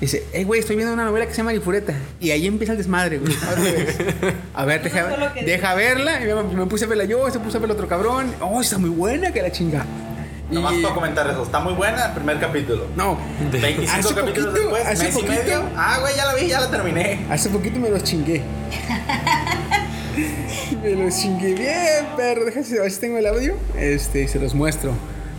[0.00, 1.94] Dice, hey, güey, estoy viendo una novela que se llama Marifureta.
[2.18, 3.32] Y ahí empieza el desmadre, güey.
[4.54, 5.06] A ver, deja,
[5.44, 6.20] deja verla.
[6.20, 8.32] Y me, me puse a verla yo, se puso a verla otro cabrón.
[8.40, 9.84] Oh, está muy buena que la chinga.
[10.52, 11.42] Nomás para comentar eso.
[11.42, 12.86] Está muy buena el primer capítulo.
[12.94, 13.18] No,
[13.50, 15.62] 25 hace capítulos poquito, después, hace mes y poquito, medio.
[15.76, 17.26] Ah, güey, ya la vi, ya la terminé.
[17.30, 18.42] Hace poquito me los chingué.
[20.82, 22.44] me los chingué bien, perro.
[22.44, 23.54] Déjame ver si tengo el audio.
[23.78, 24.92] Este, y se los muestro.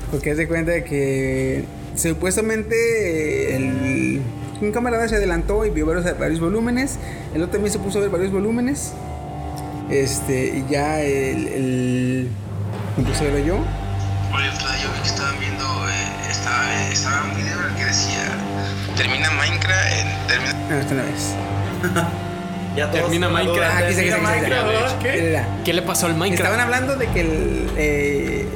[0.09, 4.22] Porque haz de cuenta de que supuestamente el,
[4.61, 6.97] un camarada se adelantó y vio varios, varios volúmenes.
[7.36, 8.93] El otro también se puso a ver varios volúmenes.
[9.91, 11.47] Este, y ya el.
[11.47, 12.30] el
[12.97, 13.83] me puse a
[14.34, 17.76] otra vez yo vi que estaban viendo eh, esta, me estaba un video en el
[17.76, 18.38] que decía
[18.98, 21.36] termina Minecraft en termina No, esta no es.
[22.76, 23.72] Ya todos- Termina Minecraft.
[23.76, 23.96] Ah, aquí.
[23.96, 25.22] Minecraft, ¿qué?
[25.22, 26.42] Mira, ¿Qué le pasó al Minecraft?
[26.52, 28.48] Estaban hablando de que el, eh,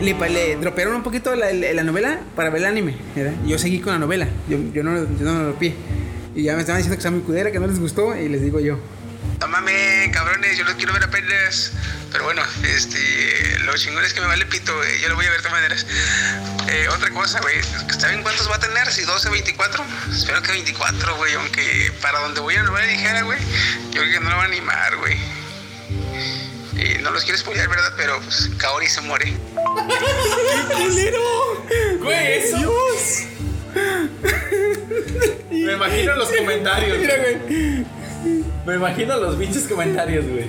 [0.00, 2.96] le, dropearon un poquito la, la- la novela para ver el anime.
[3.14, 3.32] ¿verdad?
[3.46, 4.26] Yo seguí con la novela.
[4.48, 5.74] Yo, yo no, yo no lo dropeé.
[6.34, 8.16] Y ya me estaban diciendo que está muy cudera, que no les gustó.
[8.16, 8.76] Y les digo yo.
[9.40, 11.72] No mames, cabrones, yo los quiero ver apenas.
[12.12, 15.00] Pero bueno, este, lo chingón es que me vale pito, güey.
[15.00, 15.86] Yo lo voy a ver de todas maneras.
[16.68, 17.56] Eh, otra cosa, güey.
[17.98, 18.86] ¿Saben cuántos va a tener?
[18.92, 19.84] Si 12, 24.
[20.12, 21.34] Espero que 24, güey.
[21.34, 23.38] Aunque para donde voy a novela ligera, güey.
[23.92, 25.16] Yo creo que no lo va a animar, güey.
[26.74, 27.92] Y no los quiero spoilear, ¿verdad?
[27.96, 29.32] Pero pues Kaori se muere.
[31.98, 32.56] Güey, eso.
[35.50, 36.98] Me imagino los comentarios.
[36.98, 37.99] Mira, güey.
[38.66, 40.46] Me imagino los pinches comentarios, güey.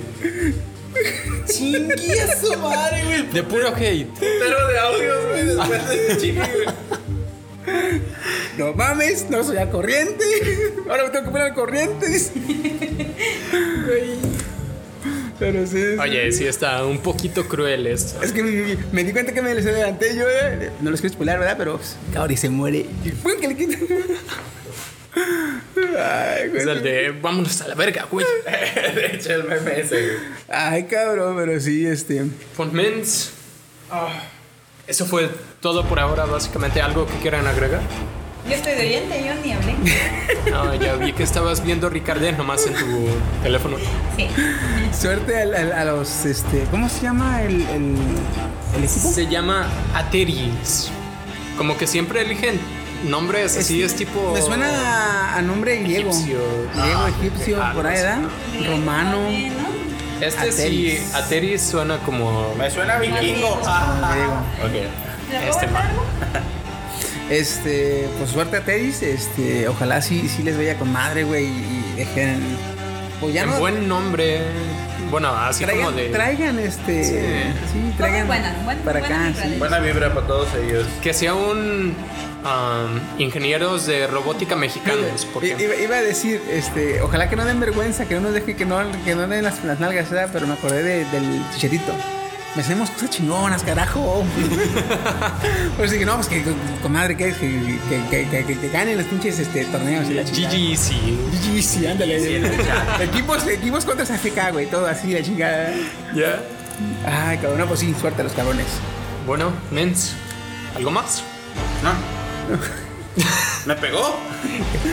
[1.46, 3.26] Chingue a su madre, güey.
[3.32, 4.06] De puro hate.
[4.08, 5.46] Putero de audios, güey.
[5.46, 6.66] Después de ese chingue, güey.
[8.58, 10.24] No mames, no soy al corriente.
[10.90, 12.06] Ahora me tengo que poner al corriente.
[13.86, 14.42] Güey.
[15.38, 15.82] Pero sí.
[16.00, 18.22] Oye, sí está un poquito cruel esto.
[18.22, 20.24] Es que me, me di cuenta que me les adelanté yo.
[20.28, 20.70] eh.
[20.80, 21.56] No los quiero spoiler, ¿verdad?
[21.58, 22.86] Pero pues, Kaori se muere.
[23.40, 23.56] Que le.
[25.14, 26.60] Ay, güey.
[26.62, 28.26] Es el de vámonos a la verga, güey.
[28.94, 30.16] De hecho, el meme ese, güey.
[30.48, 32.24] Ay, cabrón, pero sí, este.
[32.56, 33.32] Von Mens.
[33.90, 34.08] ah,
[34.86, 36.80] eso fue todo por ahora, básicamente.
[36.80, 37.80] ¿Algo que quieran agregar?
[38.48, 39.74] Yo estoy de oyente, yo ni hablé.
[40.50, 43.06] No, ya vi que estabas viendo Ricardé nomás en tu
[43.42, 43.76] teléfono.
[44.16, 44.28] Sí.
[44.98, 46.24] Suerte al- al- a, los.
[46.24, 47.94] este ¿Cómo se llama el, el,
[48.76, 49.12] el equipo?
[49.12, 50.90] Se llama Ateris.
[51.56, 52.58] Como que siempre eligen
[53.04, 54.32] nombres así, es tipo.
[54.34, 54.66] Me suena
[55.34, 56.10] a, a nombre griego.
[56.10, 56.38] Egipcio.
[56.74, 57.94] Griego, Ah, egipcio, algo por ahí.
[57.96, 58.18] ¿verdad?
[58.68, 59.18] Romano.
[59.30, 60.26] ¿no?
[60.26, 61.62] Este sí, Ateris.
[61.62, 62.54] Suena como.
[62.56, 63.20] Me suena vikingo.
[63.22, 64.42] griego.
[64.64, 64.72] Ok.
[64.72, 66.04] ¿Le puedo Este algo?
[67.30, 71.94] Este, pues suerte a Teddy's, este, ojalá sí, sí les vaya con madre, güey, y
[71.96, 72.40] dejen,
[73.20, 74.40] pues ya en no, buen nombre.
[75.10, 76.08] Bueno, así traigan, como de.
[76.10, 77.14] traigan, este, sí,
[77.72, 77.94] Sí.
[77.96, 78.42] traigan buen-
[78.84, 79.54] para buena acá, vibra sí.
[79.58, 80.84] Buena vibra para todos ellos.
[81.00, 81.94] Que sea un.
[82.44, 85.26] Um, ingenieros de robótica mexicanos.
[85.32, 88.56] Porque Iba, iba a decir, este, ojalá que no den vergüenza, que no nos dejen,
[88.56, 90.30] que no, que no den las, las nalgas, ¿verdad?
[90.32, 91.92] Pero me acordé de- del chichetito.
[92.54, 94.24] Me hacemos cosas chingonas, carajo.
[95.78, 96.44] pues dije, no, pues que
[96.82, 97.78] con madre, que, que,
[98.10, 100.54] que, que, que, que ganen los pinches este, torneos y la chingada.
[100.54, 101.18] GG, sí.
[101.56, 102.42] GG, sí, ándale.
[103.00, 105.72] equipos, equipos contra AFK, güey, todo así, la chingada.
[106.14, 106.40] Ya.
[107.06, 108.66] Ay, cabrón, pues sí, suerte a los cabrones.
[109.26, 110.12] Bueno, Mens.
[110.76, 111.22] ¿Algo más?
[111.82, 112.21] No.
[113.66, 114.16] ¿Me pegó?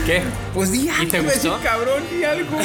[0.05, 0.21] ¿Qué?
[0.53, 1.63] Pues di ¿Y algo, te decir, gustó?
[1.67, 2.57] cabrón, di algo.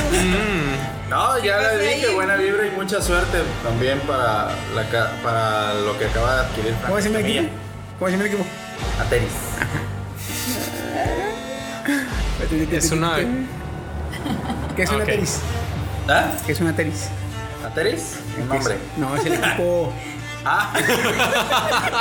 [1.09, 5.75] No, ya Pues le ahí- dije buena vibra y mucha suerte también para, la, para
[5.75, 6.75] lo que acaba de adquirir.
[6.87, 7.49] ¿Cómo se Franco equipo?
[7.99, 8.45] ¿Cómo se el equipo?
[9.01, 9.31] Ateris.
[12.73, 13.17] Es una.
[14.77, 15.05] ¿Qué es una Ok.
[15.07, 15.39] teris?
[16.09, 16.27] ¿Ah?
[16.45, 17.09] ¿Qué es una teris?
[17.65, 18.17] ¿Ateris?
[18.41, 18.77] Un nombre.
[18.97, 19.93] No, es el equipo.
[20.45, 20.73] Ah.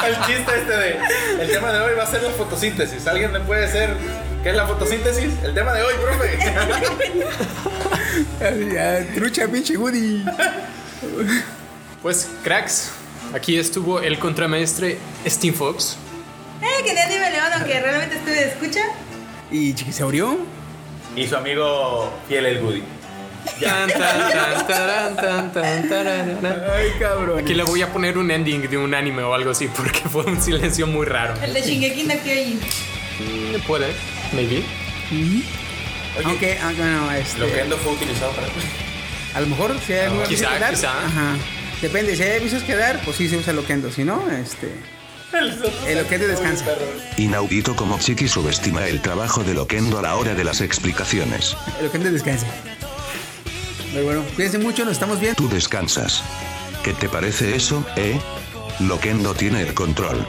[0.07, 0.99] el chiste este de.
[1.39, 3.07] El tema de hoy va a ser la fotosíntesis.
[3.07, 3.95] ¿Alguien me puede hacer
[4.43, 5.31] qué es la fotosíntesis?
[5.43, 6.37] El tema de hoy, profe.
[9.15, 10.25] Trucha, pinche Woody.
[12.01, 12.91] Pues, cracks.
[13.33, 15.97] Aquí estuvo el contramaestre Steve Fox.
[16.61, 18.81] Eh, que nadie me león, aunque realmente estuve de escucha.
[19.51, 20.37] Y Chiquisaurio.
[21.15, 22.83] y su amigo fiel el Woody.
[26.75, 27.39] Ay, cabrón.
[27.39, 30.23] Aquí le voy a poner un ending de un anime o algo así porque fue
[30.23, 31.35] un silencio muy raro.
[31.41, 32.59] El de Shingeki no Kyojin.
[33.19, 33.87] Mm, Puede,
[34.33, 34.63] maybe.
[36.25, 37.39] Aunque, aunque no, este.
[37.39, 38.47] Lo que fue utilizado para.
[39.35, 40.73] A lo mejor si hay algún Quizá, aviso que dar.
[40.73, 41.05] quizá.
[41.05, 41.35] Ajá.
[41.81, 43.91] Depende, si hay avisos que dar, pues sí se usa Loquendo.
[43.91, 44.73] Si no, este.
[45.87, 46.65] El Loquendo descansa.
[47.17, 51.57] Inaudito como Chiqui subestima el trabajo de Loquendo a la hora de las explicaciones.
[51.79, 52.45] El Loquendo descansa.
[54.01, 55.35] Bueno, cuídense mucho, nos estamos viendo.
[55.37, 56.23] Tú descansas.
[56.83, 58.19] ¿Qué te parece eso, eh?
[58.79, 60.25] Loquendo tiene el control.